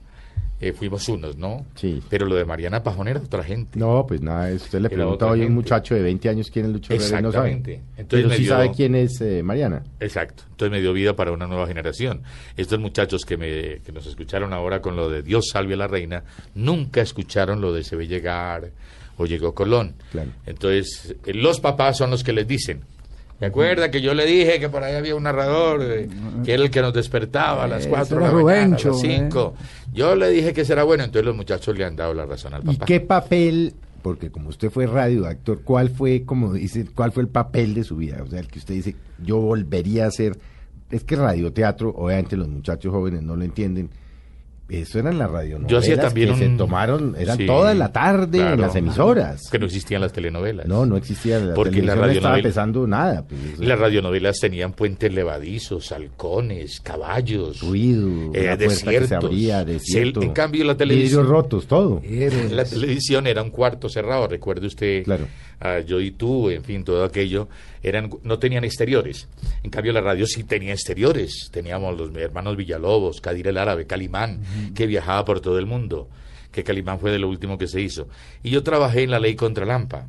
[0.61, 1.65] eh, fuimos unos, ¿no?
[1.75, 2.01] Sí.
[2.09, 3.77] Pero lo de Mariana Pajón era otra gente.
[3.77, 6.71] No, pues nada, usted le pregunta hoy a un muchacho de 20 años quién es
[6.71, 7.51] Lucho Herrera y no sabe.
[7.51, 9.83] Entonces Pero me sí dio- sabe quién es eh, Mariana.
[9.99, 10.43] Exacto.
[10.51, 12.21] Entonces me dio vida para una nueva generación.
[12.55, 15.87] Estos muchachos que, me, que nos escucharon ahora con lo de Dios salve a la
[15.87, 16.23] reina,
[16.55, 18.71] nunca escucharon lo de se ve llegar
[19.17, 19.95] o llegó Colón.
[20.11, 20.31] Claro.
[20.45, 22.81] Entonces, eh, los papás son los que les dicen.
[23.39, 26.07] ¿Se acuerda que yo le dije que por ahí había un narrador eh,
[26.45, 28.89] que era el que nos despertaba a las Eh, 4 de la mañana, a Rubencho,
[28.89, 29.55] las 5?
[29.93, 32.61] Yo le dije que será bueno, entonces los muchachos le han dado la razón al
[32.63, 32.85] ¿Y papá.
[32.85, 37.73] qué papel porque como usted fue radioactor, ¿cuál fue, como dice, cuál fue el papel
[37.73, 38.21] de su vida?
[38.23, 40.37] O sea, el que usted dice, yo volvería a hacer.
[40.91, 43.89] Es que radioteatro, obviamente los muchachos jóvenes no lo entienden.
[44.67, 47.91] Eso eran las radionovelas Yo hacía también que se un- tomaron, eran Sí, toda la
[47.91, 48.61] tarde en claro.
[48.63, 49.49] las emisoras.
[49.51, 50.65] Que no existían las telenovelas.
[50.65, 53.25] No, no existía la Porque la televisión no estaba radionovela- empezando nada.
[53.27, 59.23] pues, Las radionovelas tenían puentes levadizos, halcones, caballos, ruido, eh, que se desiertos.
[59.25, 62.01] abría, desierto, en cambio la televisión rotos, todo.
[62.49, 65.27] La televisión era un cuarto cerrado, recuerde usted, Claro.
[65.59, 67.47] A yo y tú, en fin, todo aquello,
[67.83, 69.27] eran, no tenían exteriores.
[69.63, 71.49] En cambio, la radio sí tenía exteriores.
[71.51, 74.41] Teníamos los hermanos Villalobos, Kadir el Árabe, Calimán,
[74.73, 76.09] que viajaba por todo el mundo,
[76.51, 78.07] que Calimán fue de lo último que se hizo.
[78.43, 80.07] Y yo trabajé en La Ley contra Lampa,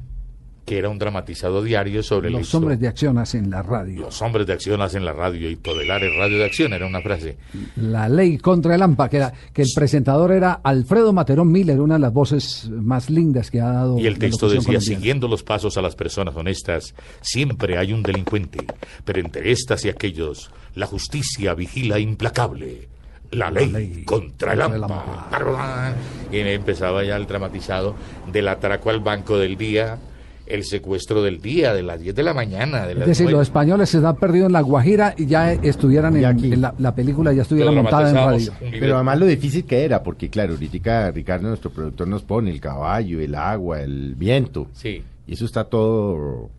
[0.67, 4.01] que era un dramatizado diario sobre la Los hombres de acción hacen la radio.
[4.01, 7.01] Los hombres de acción hacen la radio y Todelar es radio de acción, era una
[7.01, 7.39] frase.
[7.77, 11.95] La ley contra el AMPA, que, era, que el presentador era Alfredo Materón Miller, una
[11.95, 13.97] de las voces más lindas que ha dado.
[14.01, 14.85] Y el la texto decía, colombiana.
[14.85, 18.67] siguiendo los pasos a las personas honestas, siempre hay un delincuente,
[19.05, 22.89] pero entre estas y aquellos, la justicia vigila implacable.
[23.31, 25.95] La ley, ley contra el contra el AMPA.
[26.33, 27.95] Y empezaba ya el dramatizado
[28.33, 29.99] del atraco al banco del día,
[30.47, 32.87] el secuestro del día, de las 10 de la mañana.
[32.87, 33.39] De Es las decir, nueve.
[33.39, 36.53] los españoles se han perdido en La Guajira y ya estuvieran Y en, aquí.
[36.53, 38.53] en la, la película, ya estuviera montada en radio.
[38.61, 42.61] Pero además lo difícil que era, porque claro, ahorita Ricardo, nuestro productor, nos pone el
[42.61, 44.69] caballo, el agua, el viento.
[44.73, 45.03] Sí.
[45.27, 46.51] Y eso está todo.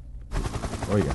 [0.94, 1.14] Oiga.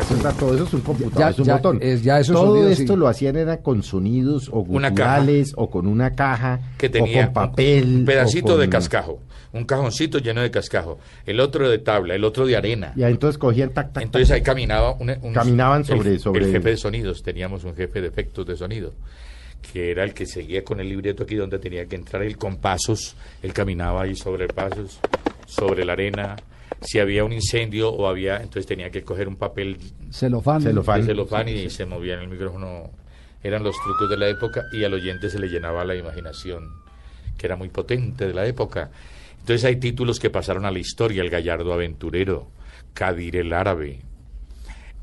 [0.00, 1.78] Eso está todo, eso es un computador, Ya- es un ya- botón.
[1.80, 2.98] es- ya esos todo sonidos, esto sí.
[2.98, 7.32] lo hacían era con sonidos o guturales o con una caja que tenía o con
[7.34, 7.98] papel.
[8.00, 9.20] un pedacito de cascajo,
[9.52, 12.92] un cajoncito lleno de cascajo, el otro de tabla, el otro de arena.
[12.96, 14.36] Y ahí entonces cogían tac, tac, Entonces tac.
[14.36, 18.00] ahí caminaba un, un- Caminaban sobre- el, sobre- el jefe de sonidos, teníamos un jefe
[18.00, 18.92] de efectos de sonido,
[19.72, 22.56] que era el que seguía con el libreto aquí donde tenía que entrar él con
[22.56, 24.98] pasos, él caminaba ahí sobre pasos,
[25.46, 26.36] sobre la arena,
[26.80, 29.78] si había un incendio o había, entonces tenía que coger un papel
[30.10, 30.62] Celofán.
[30.62, 31.04] Celofán.
[31.04, 32.90] celofán y se movía en el micrófono.
[33.42, 36.70] Eran los trucos de la época y al oyente se le llenaba la imaginación,
[37.36, 38.90] que era muy potente de la época.
[39.40, 42.48] Entonces hay títulos que pasaron a la historia, El Gallardo Aventurero,
[42.94, 44.00] Kadir el Árabe,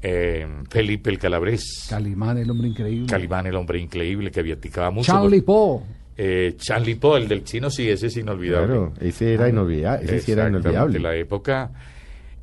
[0.01, 3.07] eh, Felipe el Calabrés, Calimán, el hombre increíble.
[3.07, 5.11] Calimán el Hombre Increíble, que viaticaba mucho.
[5.11, 5.82] Charlie Poe.
[6.22, 8.67] Eh, Charlie Poe, el del chino, sí, ese es inolvidable.
[8.67, 10.03] Claro, ese era inolvidable.
[10.03, 10.99] Ese sí era inolvidable.
[10.99, 11.72] la época.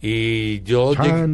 [0.01, 1.27] Y yo llegué,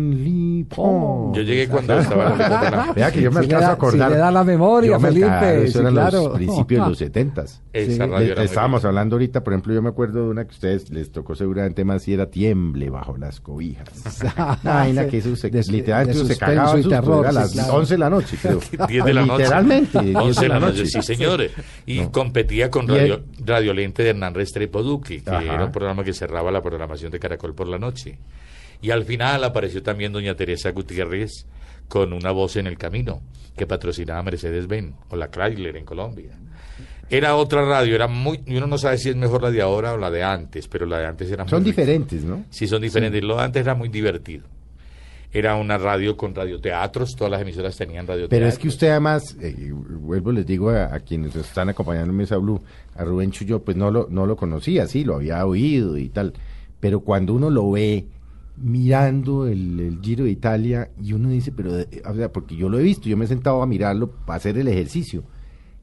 [0.70, 4.08] yo llegué cuando estaba la la- Vea que yo me Si alcanzo da- a acordar.
[4.08, 6.22] si le da la memoria, me Felipe, eso sí, eran claro.
[6.28, 7.60] los principios de los setentas.
[7.72, 7.94] Esa Sí.
[7.96, 10.90] era muy estábamos hablando ahorita, por ejemplo, yo me acuerdo de una que a ustedes
[10.90, 13.88] les tocó seguramente más y era Tiemble bajo las cobijas.
[14.62, 17.38] Una vaina que eso se, De- literalmente de se cagaba y terror, era a sí,
[17.56, 17.74] las claro.
[17.80, 18.60] 11 de la noche, creo.
[18.88, 19.42] 10 de la noche.
[19.42, 20.86] Literalmente, 10 11 de la noche.
[20.86, 21.50] sí, señores.
[21.84, 22.12] Y No.
[22.12, 25.42] competía con Y Radio, Radio Lente de Hernán Restrepo Duque, que Ajá.
[25.42, 28.18] era un programa que cerraba la programación de Caracol por la noche.
[28.82, 31.46] Y al final apareció también doña Teresa Gutiérrez
[31.88, 33.22] con una voz en el camino,
[33.56, 36.32] que patrocinaba Mercedes-Benz o la Chrysler en Colombia.
[37.08, 39.98] Era otra radio, era muy, uno no sabe si es mejor la de ahora o
[39.98, 42.44] la de antes, pero la de antes era Son muy diferentes, ¿no?
[42.48, 43.22] Sí, son diferentes.
[43.22, 44.46] Lo de antes era muy divertido.
[45.30, 48.38] Era una radio con radioteatros, todas las emisoras tenían radioteatros.
[48.38, 52.16] Pero es que usted además, eh, vuelvo les digo a, a quienes están acompañando en
[52.16, 52.62] Mesa Blue,
[52.96, 56.32] a Rubén Chuyo, pues no lo, no lo conocía, sí, lo había oído y tal.
[56.80, 58.06] Pero cuando uno lo ve
[58.62, 62.68] mirando el, el Giro de Italia y uno dice, pero, eh, o sea, porque yo
[62.68, 65.24] lo he visto, yo me he sentado a mirarlo para hacer el ejercicio.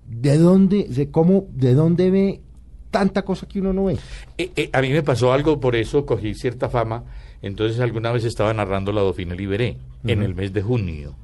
[0.07, 2.41] ¿De dónde, de cómo, de dónde ve
[2.89, 3.97] tanta cosa que uno no ve?
[4.37, 7.03] Eh, eh, a mí me pasó algo, por eso cogí cierta fama.
[7.41, 10.25] Entonces alguna vez estaba narrando la Dauphine Liberé en Ujú.
[10.27, 11.15] el mes de junio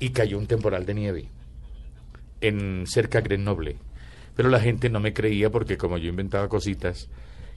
[0.00, 1.28] y cayó un temporal de nieve
[2.40, 3.76] en cerca de Grenoble.
[4.34, 7.08] Pero la gente no me creía porque como yo inventaba cositas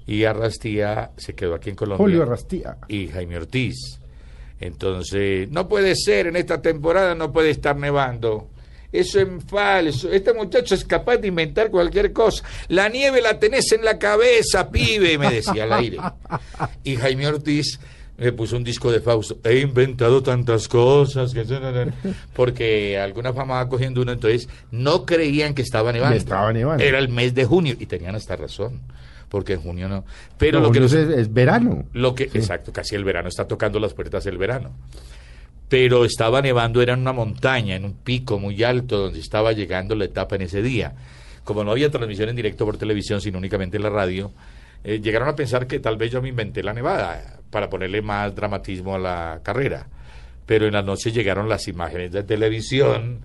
[0.08, 2.04] y Arrastía se quedó aquí en Colombia.
[2.04, 2.78] Julio Arrastía.
[2.88, 4.00] y Jaime Ortiz.
[4.60, 8.48] Entonces, no puede ser, en esta temporada no puede estar nevando.
[8.92, 10.12] Eso es falso.
[10.12, 12.44] Este muchacho es capaz de inventar cualquier cosa.
[12.68, 15.98] La nieve la tenés en la cabeza, pibe, me decía al aire.
[16.84, 17.80] Y Jaime Ortiz
[18.18, 19.40] me puso un disco de Fausto.
[19.44, 21.34] He inventado tantas cosas.
[21.34, 21.44] Que...
[22.36, 26.18] Porque alguna fama va cogiendo uno, entonces no creían que estaba nevando.
[26.18, 26.84] Estaba nevando.
[26.84, 28.82] Era el mes de junio y tenían hasta razón.
[29.32, 30.04] Porque en junio no.
[30.38, 31.86] Pero No, lo que nos- es, es verano.
[31.94, 34.72] lo que, exacto, casi el verano, está tocando las puertas del verano.
[35.70, 39.96] Pero estaba nevando, era en una montaña, en un pico muy alto, donde estaba llegando
[39.96, 40.94] la etapa en ese día.
[41.46, 44.32] Como no había transmisión en directo por televisión, sino únicamente en la radio,
[44.84, 48.36] eh, llegaron a pensar que tal vez yo me inventé la nevada para ponerle más
[48.36, 49.88] dramatismo a la carrera.
[50.46, 53.20] Pero en la noche llegaron las imágenes de televisión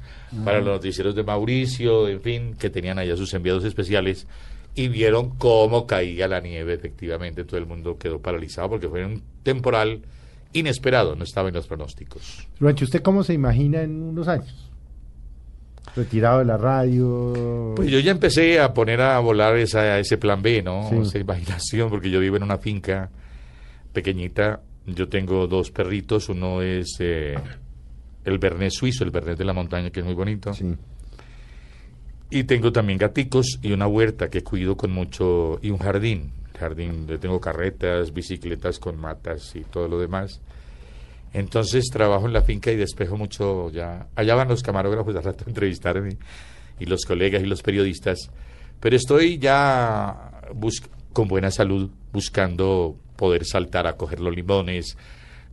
[0.45, 4.29] para los noticieros de Mauricio, en fin, que tenían allá sus enviados especiales
[4.77, 9.23] y vieron cómo caía la nieve, efectivamente, todo el mundo quedó paralizado porque fue un
[9.43, 10.03] temporal
[10.53, 12.47] inesperado, no estaba en los pronósticos.
[12.61, 14.71] Ruancho, ¿usted cómo se imagina en unos años?
[15.97, 17.73] Retirado de la radio.
[17.75, 20.91] Pues yo ya empecé a poner a volar esa, ese plan B, ¿no?
[20.91, 20.97] Sí.
[20.97, 23.11] Esa imaginación, porque yo vivo en una finca
[23.95, 24.61] pequeñita.
[24.85, 27.35] Yo tengo dos perritos, uno es eh,
[28.27, 30.53] el Bernés suizo, el Bernés de la montaña, que es muy bonito.
[30.53, 30.77] Sí.
[32.29, 36.33] Y tengo también gaticos y una huerta que cuido con mucho, y un jardín.
[36.59, 40.41] Jardín, donde tengo carretas, bicicletas con matas y todo lo demás.
[41.33, 44.09] Entonces trabajo en la finca y despejo mucho ya.
[44.15, 46.17] Allá van los camarógrafos al rato a entrevistarme
[46.81, 48.31] y los colegas y los periodistas.
[48.81, 50.31] Pero estoy ya
[51.13, 54.97] con buena salud buscando poder saltar a coger los limones,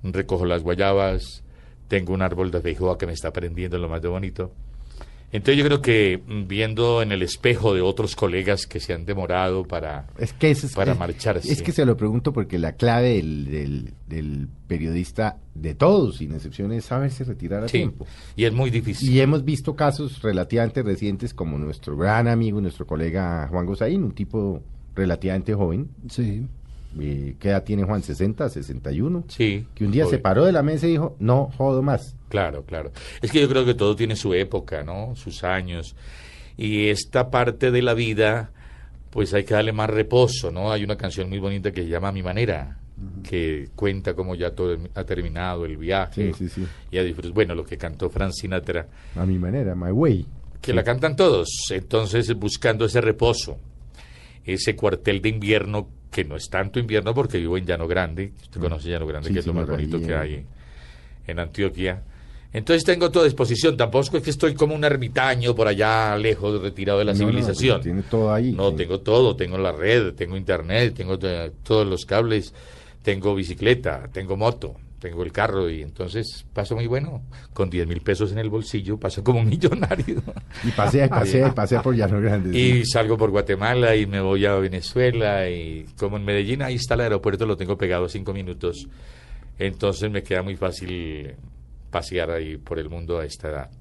[0.03, 1.43] recojo las guayabas,
[1.87, 4.51] tengo un árbol de feijoa que me está prendiendo lo más de bonito.
[5.33, 9.03] Entonces yo creo que mm, viendo en el espejo de otros colegas que se han
[9.05, 11.51] demorado para, Es que es, para es- marcharse.
[11.51, 16.33] Es que se lo pregunto porque la clave del, del- del periodista, de todos, sin
[16.33, 18.05] excepción, es saberse retirar a Sí, tiempo.
[18.35, 19.09] y es muy difícil.
[19.11, 24.13] Y hemos visto casos relativamente recientes como nuestro gran amigo, nuestro colega Juan Gozaín, un
[24.13, 24.61] tipo
[24.95, 25.89] relativamente joven.
[26.09, 26.47] Sí.
[26.99, 28.01] Eh, ¿Qué edad tiene Juan?
[28.01, 29.23] ¿60, 61?
[29.27, 29.65] Sí.
[29.73, 30.21] Que un día se joven.
[30.21, 32.15] paró de la mesa y dijo, no jodo más.
[32.29, 32.91] Claro, claro.
[33.21, 35.15] Es que yo creo que todo tiene su época, ¿no?
[35.15, 35.95] Sus años.
[36.57, 38.51] Y esta parte de la vida,
[39.09, 40.71] pues hay que darle más reposo, ¿no?
[40.71, 42.77] Hay una canción muy bonita que se llama A Mi Manera,
[43.27, 46.31] que cuenta cómo ya todo ha terminado el viaje.
[46.33, 46.67] Sí, sí, sí.
[46.91, 47.33] Y a disfrutar.
[47.33, 50.25] Bueno, lo que cantó Frank Sinatra, A mi manera, my way.
[50.61, 51.49] que la cantan todos.
[51.71, 53.57] Entonces, buscando ese reposo,
[54.45, 58.33] ese cuartel de invierno, que no es tanto invierno porque vivo en Llano Grande.
[58.41, 60.45] Usted conoce Llano Grande, Sí, que es lo más bonito que hay
[61.27, 62.01] en Antioquia.
[62.51, 63.75] Entonces tengo toda disposición.
[63.77, 67.25] Tampoco es que estoy como un ermitaño por allá lejos, retirado de la No, no,
[67.25, 67.77] civilización.
[67.77, 68.51] pues tiene todo ahí.
[68.51, 69.35] No, tengo todo.
[69.35, 72.53] Tengo la red, tengo internet, tengo todos los cables,
[73.01, 77.21] tengo bicicleta, tengo moto, tengo el carro y entonces paso muy bueno.
[77.53, 80.23] Con 10 mil pesos en el bolsillo paso como un millonario.
[80.63, 82.57] Y pasea, pasea, pasea por Llano Grande.
[82.57, 86.93] Y salgo por Guatemala y me voy a Venezuela y como en Medellín ahí está
[86.93, 88.87] el aeropuerto, lo tengo pegado cinco minutos.
[89.59, 91.35] Entonces me queda muy fácil
[91.91, 93.71] pasear ahí por el mundo a esta edad.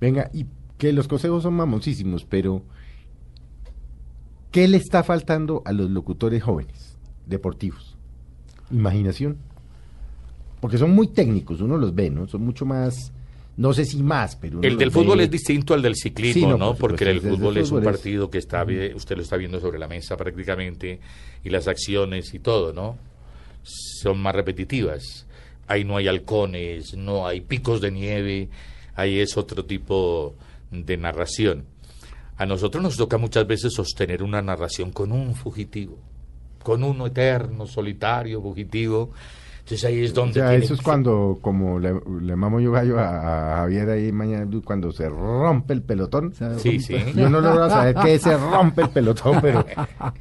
[0.00, 0.46] Venga, y
[0.78, 2.62] que los consejos son mamoncísimos, pero
[4.50, 6.96] ¿qué le está faltando a los locutores jóvenes,
[7.26, 7.94] deportivos?
[8.70, 9.36] Imaginación.
[10.66, 12.26] Porque son muy técnicos, uno los ve, ¿no?
[12.26, 13.12] Son mucho más,
[13.56, 14.60] no sé si más, pero...
[14.64, 16.74] El del fútbol ve- es distinto al del ciclismo, Sí, no, ¿no?
[16.74, 19.60] por Porque el el fútbol es un es- partido que está, usted lo está viendo
[19.60, 20.98] sobre la mesa prácticamente
[21.44, 22.96] y las acciones y todo, ¿no?
[23.62, 25.24] Son más repetitivas.
[25.68, 28.48] Ahí no hay halcones, no hay picos de nieve,
[28.96, 30.34] ahí es otro tipo
[30.72, 31.64] de narración.
[32.38, 35.96] A nosotros nos toca muchas veces sostener una narración con un fugitivo,
[36.64, 39.12] con uno eterno, solitario, fugitivo.
[39.66, 40.34] Entonces ahí es O donde...
[40.34, 43.90] sea, tiene eso es que- cuando, como le, le mamo yo gallo a, a Javier
[43.90, 46.32] ahí mañana, cuando se rompe el pelotón.
[46.58, 46.94] Sí, sí.
[47.16, 49.66] Yo no logro saber qué se rompe el pelotón, pero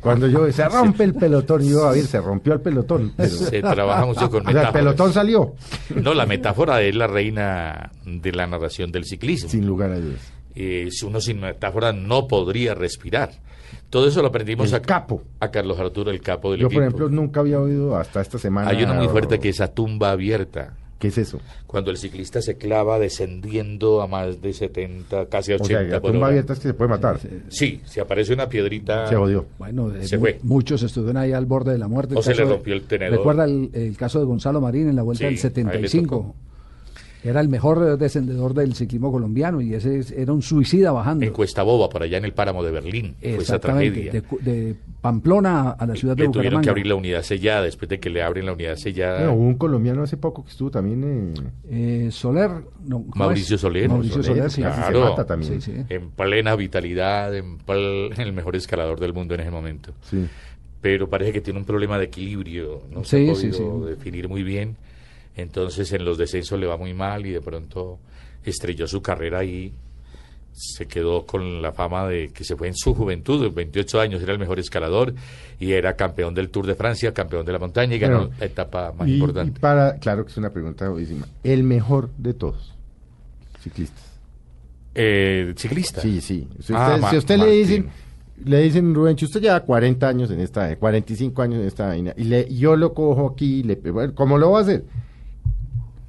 [0.01, 3.13] cuando yo se rompe el pelotón, y yo, Javier, se rompió el pelotón.
[3.15, 4.73] Pero, Se trabaja mucho con o sea, el metáforas.
[4.73, 5.53] pelotón salió,
[6.01, 9.47] No, la metáfora es la reina de la narración del ciclismo.
[9.47, 10.33] sin lugar a dudas.
[10.55, 13.29] Eh, si uno sin metáfora no podría respirar.
[13.89, 15.21] Todo eso lo aprendimos El a, capo.
[15.39, 16.79] a Carlos Arturo, el capo del Yo, equipo.
[16.81, 18.69] por ejemplo, nunca había oído hasta esta semana.
[18.69, 20.73] Hay uno muy fuerte que es a tumba abierta.
[20.99, 21.39] ¿Qué es eso?
[21.67, 25.99] Cuando el ciclista se clava descendiendo a más de 70, casi O 80 sea, la
[26.01, 26.33] por tumba hora.
[26.33, 27.19] abierta es que se puede matar.
[27.49, 29.05] Sí, si aparece una piedrita...
[29.07, 29.45] Se jodió.
[29.59, 30.39] Bueno, eh, Se mu- fue.
[30.43, 32.15] muchos estuvieron ahí al borde de la muerte.
[32.15, 33.17] O se le rompió el tenedor.
[33.17, 35.33] Recuerda el, el caso de Gonzalo Marín en la vuelta Sí, del
[35.67, 36.35] a él le 75.
[37.25, 41.25] Era el mejor eh, descendedor del ciclismo colombiano y ese es- era un suicida bajando.
[41.25, 43.15] En Cuesta Boba, por allá en el páramo de Berlín.
[43.19, 44.23] Fue esa Exactamente, tragedia.
[44.41, 46.71] de, Pamplona a la ciudad de Le tuvieron que Bucaramanga.
[46.71, 47.61] abrir la unidad sellada.
[47.63, 49.17] Después de que le abren la unidad sellada...
[49.19, 51.33] Bueno, hubo un colombiano hace poco que estuvo también.
[51.69, 52.49] eh, Eh, Soler,
[52.87, 53.57] no, ¿cómo Mauricio?
[53.57, 53.87] Soler.
[53.89, 54.61] Mauricio Soler, Soler, sí.
[54.61, 55.09] casi se Claro.
[55.11, 55.61] mata también.
[55.61, 55.83] Sí, sí.
[55.89, 59.93] en plena vitalidad, en pl- el mejor escalador del mundo en ese momento.
[60.09, 60.25] Sí.
[60.81, 63.89] Pero parece que tiene un problema de equilibrio, no Sí, se ha sí, podido sí.
[63.91, 64.75] definir muy bien.
[65.35, 67.99] Entonces en los descensos le va muy mal y de pronto
[68.43, 69.73] estrelló su carrera y
[70.53, 74.21] se quedó con la fama de que se fue en su juventud, de 28 años,
[74.23, 75.13] era el mejor escalador
[75.59, 78.45] y era campeón del Tour de Francia, campeón de la montaña y ganó Bueno, la
[78.45, 79.59] etapa más Y, y importante.
[79.59, 81.27] para, claro que es una pregunta buenísima.
[81.43, 82.73] El mejor de todos,
[83.61, 84.03] ciclistas.
[84.93, 85.99] Eh, ciclista.
[86.01, 86.47] Sí, sí.
[86.61, 87.89] Si usted, Ah, si a usted le dicen,
[88.45, 92.23] le dicen, Rubencho, usted lleva 40 años en esta, 45 años en esta vaina, y
[92.25, 94.85] le, yo lo cojo aquí, le, bueno, ¿cómo lo va a hacer?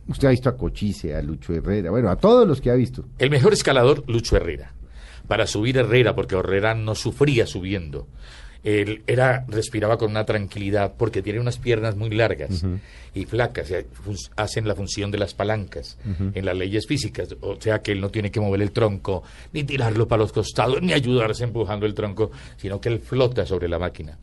[0.09, 3.04] Usted ha visto a Cochise, a Lucho Herrera, bueno, a todos los que ha visto.
[3.18, 4.72] El mejor escalador, Lucho Herrera.
[5.26, 8.07] para subir Herrera, porque Herrera no sufría subiendo.
[8.62, 12.64] Él era, respiraba con una tranquilidad porque tiene unas piernas muy largas
[13.14, 13.74] y flacas, y
[14.36, 15.98] hacen la función de las palancas
[16.34, 19.62] en las leyes físicas, o sea que él no tiene que mover el tronco, ni
[19.62, 23.78] tirarlo para los costados, ni ayudarse empujando el tronco, sino que él flota sobre la
[23.78, 24.18] máquina.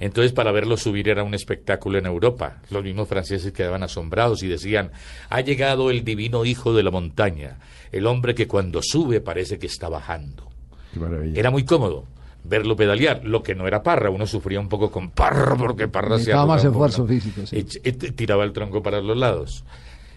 [0.00, 2.62] Entonces, para verlo subir era un espectáculo en Europa.
[2.70, 4.92] Los mismos franceses quedaban asombrados y decían,
[5.28, 7.58] ha llegado el divino hijo de la montaña,
[7.90, 10.48] el hombre que cuando sube parece que está bajando.
[10.92, 11.38] Qué maravilla.
[11.38, 12.04] Era muy cómodo
[12.44, 16.18] verlo pedalear, lo que no era Parra, uno sufría un poco con Parra porque Parra
[16.18, 17.20] se más esfuerzo poco, ¿no?
[17.20, 17.66] físico, sí.
[17.84, 19.64] Y- tiraba el tronco para los lados.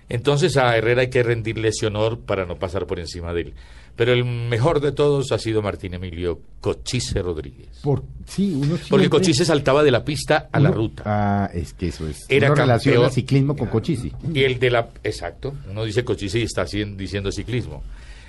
[0.09, 3.53] Entonces a Herrera hay que rendirle ese honor para no pasar por encima de él.
[4.01, 7.81] Pero el mejor de todos ha sido Martín Emilio Cochise Rodríguez.
[7.83, 11.03] Por, sí, uno Porque Cochise saltaba de la pista a la ruta.
[11.05, 12.25] Ah, es que eso es.
[12.27, 13.11] Era uno campeón.
[13.11, 14.11] ciclismo con cochisi.
[14.33, 14.89] Y el de la...
[15.03, 15.53] Exacto.
[15.69, 17.83] Uno dice Cochise y está diciendo ciclismo.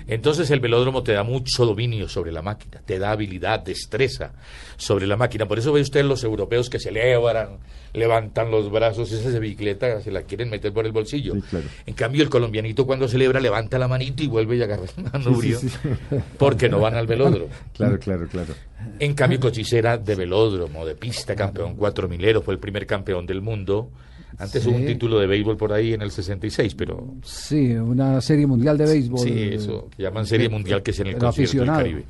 [0.07, 4.33] Entonces el velódromo te da mucho dominio sobre la máquina, te da habilidad, destreza
[4.77, 5.45] sobre la máquina.
[5.47, 7.59] Por eso ve usted los europeos que celebran,
[7.93, 11.33] levantan los brazos, esa bicicleta se la quieren meter por el bolsillo.
[11.85, 15.59] En cambio el colombianito cuando celebra levanta la manito y vuelve y agarra el manubrio,
[15.59, 15.77] Sí, sí,
[16.09, 16.15] sí.
[16.37, 17.47] porque no van al velódromo.
[17.73, 18.53] Claro, claro, claro.
[18.99, 23.25] En cambio, Cochise era de velódromo, de pista, campeón cuatro milero, fue el primer campeón
[23.25, 23.89] del mundo.
[24.39, 24.69] Antes Sí.
[24.69, 28.77] hubo un título de béisbol por ahí en el 66, pero Sí, una serie mundial
[28.77, 29.19] de béisbol.
[29.19, 31.67] sí, eso que llaman Serie Mundial, que es en el Pero concierto del.
[31.67, 32.03] Caribe.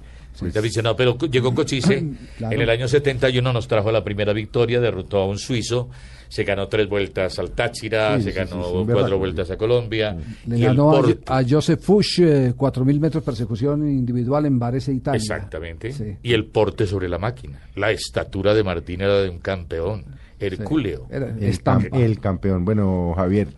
[0.57, 2.03] Aficionado, pero llegó Cochise,
[2.37, 2.55] Claro.
[2.55, 5.89] en el año 71 nos trajo la primera victoria, derrotó a un suizo,
[6.27, 9.57] se ganó tres vueltas al Táchira, Sí, se sí, ganó sí, sí, cuatro vueltas a
[9.57, 10.17] Colombia,
[10.47, 14.57] Le y el ganó a, Porto- a Joseph Fuchs eh, 4.000 metros persecución individual en
[14.57, 15.17] Varese, Italia.
[15.17, 16.17] Exactamente.
[16.23, 17.59] Y el porte sobre la máquina.
[17.75, 20.03] La estatura de Martín era de un campeón,
[20.45, 21.07] hercúleo.
[21.09, 22.65] El, cam- el campeón.
[22.65, 23.49] Bueno, Javier,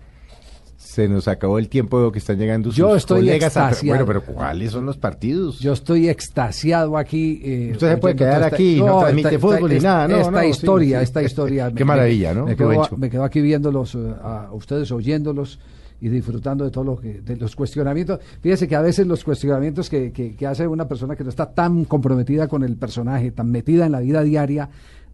[0.78, 3.88] se nos acabó el tiempo veo que están llegando sus Yo estoy a- extasiado.
[3.88, 5.60] bueno, pero ¿cuáles son los partidos?
[5.60, 7.42] Yo estoy extasiado aquí.
[7.44, 10.32] eh, Usted se puede quedar esta- aquí, no transmite esta- fútbol ni nada, no, Esta
[10.32, 11.04] no, sí, historia, sí.
[11.06, 11.72] esta historia.
[11.76, 15.60] Qué maravilla, ¿no, Me quedo, me aquí viéndolos eh, a ustedes, oyéndolos
[16.02, 18.20] y disfrutando de todo lo que, de los cuestionamientos.
[18.42, 21.52] Fíjese que a veces los cuestionamientos que, que, que hace una persona que no está
[21.54, 24.70] tan comprometida con el personaje, tan metida en la vida diaria,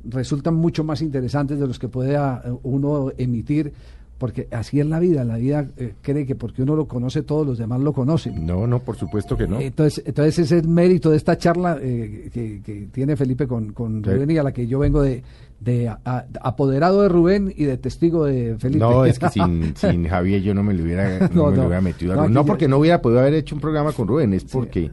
[0.09, 3.73] resultan mucho más interesantes de los que pueda eh, uno emitir.
[4.17, 7.43] Porque así es la vida, la vida eh, cree que porque uno lo conoce, todos
[7.43, 8.45] los demás lo conocen.
[8.45, 9.59] No, no, por supuesto que no.
[9.59, 13.73] Entonces, entonces ese es el mérito de esta charla eh, que, que tiene Felipe con,
[13.73, 14.11] con Sí.
[14.11, 15.23] Rubén y a la que yo vengo de,
[15.59, 18.77] de a- a- apoderado de Rubén y de testigo de Felipe.
[18.79, 21.61] No, es que sin, sin Javier yo no me lo hubiera, no No, me lo
[21.63, 21.67] no.
[21.69, 22.13] hubiera metido.
[22.13, 22.33] a Rubén.
[22.33, 24.91] No, yo- porque no hubiera podido haber hecho un programa con Rubén, es porque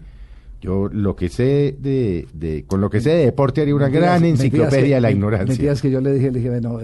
[0.61, 4.03] yo lo que sé de, de con lo que sé de deporte haría una Mentiras-
[4.03, 5.47] gran enciclopedia de la ignorancia.
[5.49, 6.79] Mentiras que yo le dije, le dije, bueno,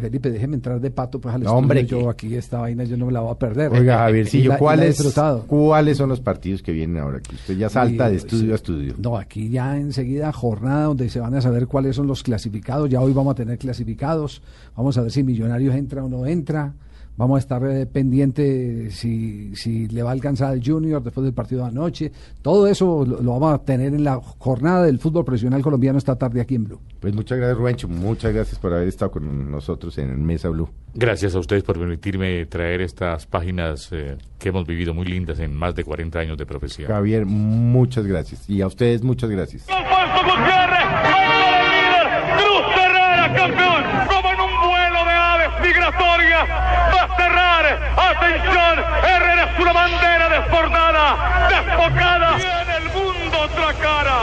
[0.00, 3.06] Felipe, déjeme entrar de pato, pues al No, hombre, yo aquí esta vaina yo no
[3.06, 3.70] me la voy a perder.
[3.72, 5.18] Oiga, Javiercillo, he ¿cuáles.
[5.46, 7.20] ¿cuáles son los partidos que vienen ahora?
[7.20, 8.94] Que usted ya salta Y, de estudio a estudio.
[8.98, 12.88] No, aquí ya enseguida jornada donde se van a saber cuáles son los clasificados.
[12.88, 14.42] Ya hoy vamos a tener clasificados.
[14.76, 16.72] Vamos a ver si Millonarios entra o no entra.
[17.18, 21.34] Vamos a estar eh, pendiente si, si le va a alcanzar al Junior después del
[21.34, 22.12] partido de anoche.
[22.40, 26.16] Todo eso lo, lo vamos a tener en la jornada del fútbol profesional colombiano esta
[26.16, 26.80] tarde aquí en Blue.
[27.00, 27.88] Pues muchas gracias, Rubencho.
[27.88, 30.68] Muchas gracias por haber estado con nosotros en Mesa Blue.
[30.94, 35.54] Gracias a ustedes por permitirme traer estas páginas eh, que hemos vivido muy lindas en
[35.54, 36.88] más de 40 años de profesión.
[36.88, 38.48] Javier, muchas gracias.
[38.48, 39.66] Y a ustedes, muchas gracias.
[39.68, 42.06] Alfonso Gutiérrez, venga el líder,
[42.38, 47.64] Cruz Herrera, campeón, como en un vuelo de aves migratorias, va a cerrar,
[47.96, 54.18] atención, Herrera es una bandera desbordada, desbocada, tiene el mundo otra cara,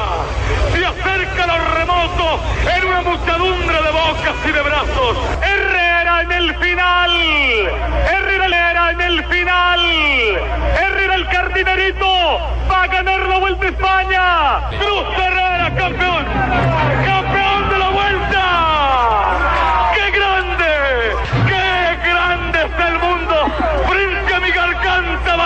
[0.74, 2.40] se acerca a lo remoto
[2.76, 7.12] en una muchedumbre de bocas y de brazos, Herrera en el final,
[8.10, 9.80] Herrera en el final,
[10.80, 12.06] Herrera el cardinerito,
[12.72, 16.26] va a ganar la Vuelta a España, Cruz Herrera campeón,
[17.06, 17.35] campeón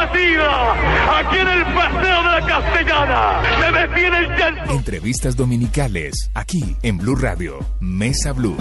[0.09, 4.73] batida, aquí en el Paseo de la Castellana, me detiene el llanto.
[4.73, 8.57] Entrevistas dominicales, aquí en Blue Radio, Mesa Blue.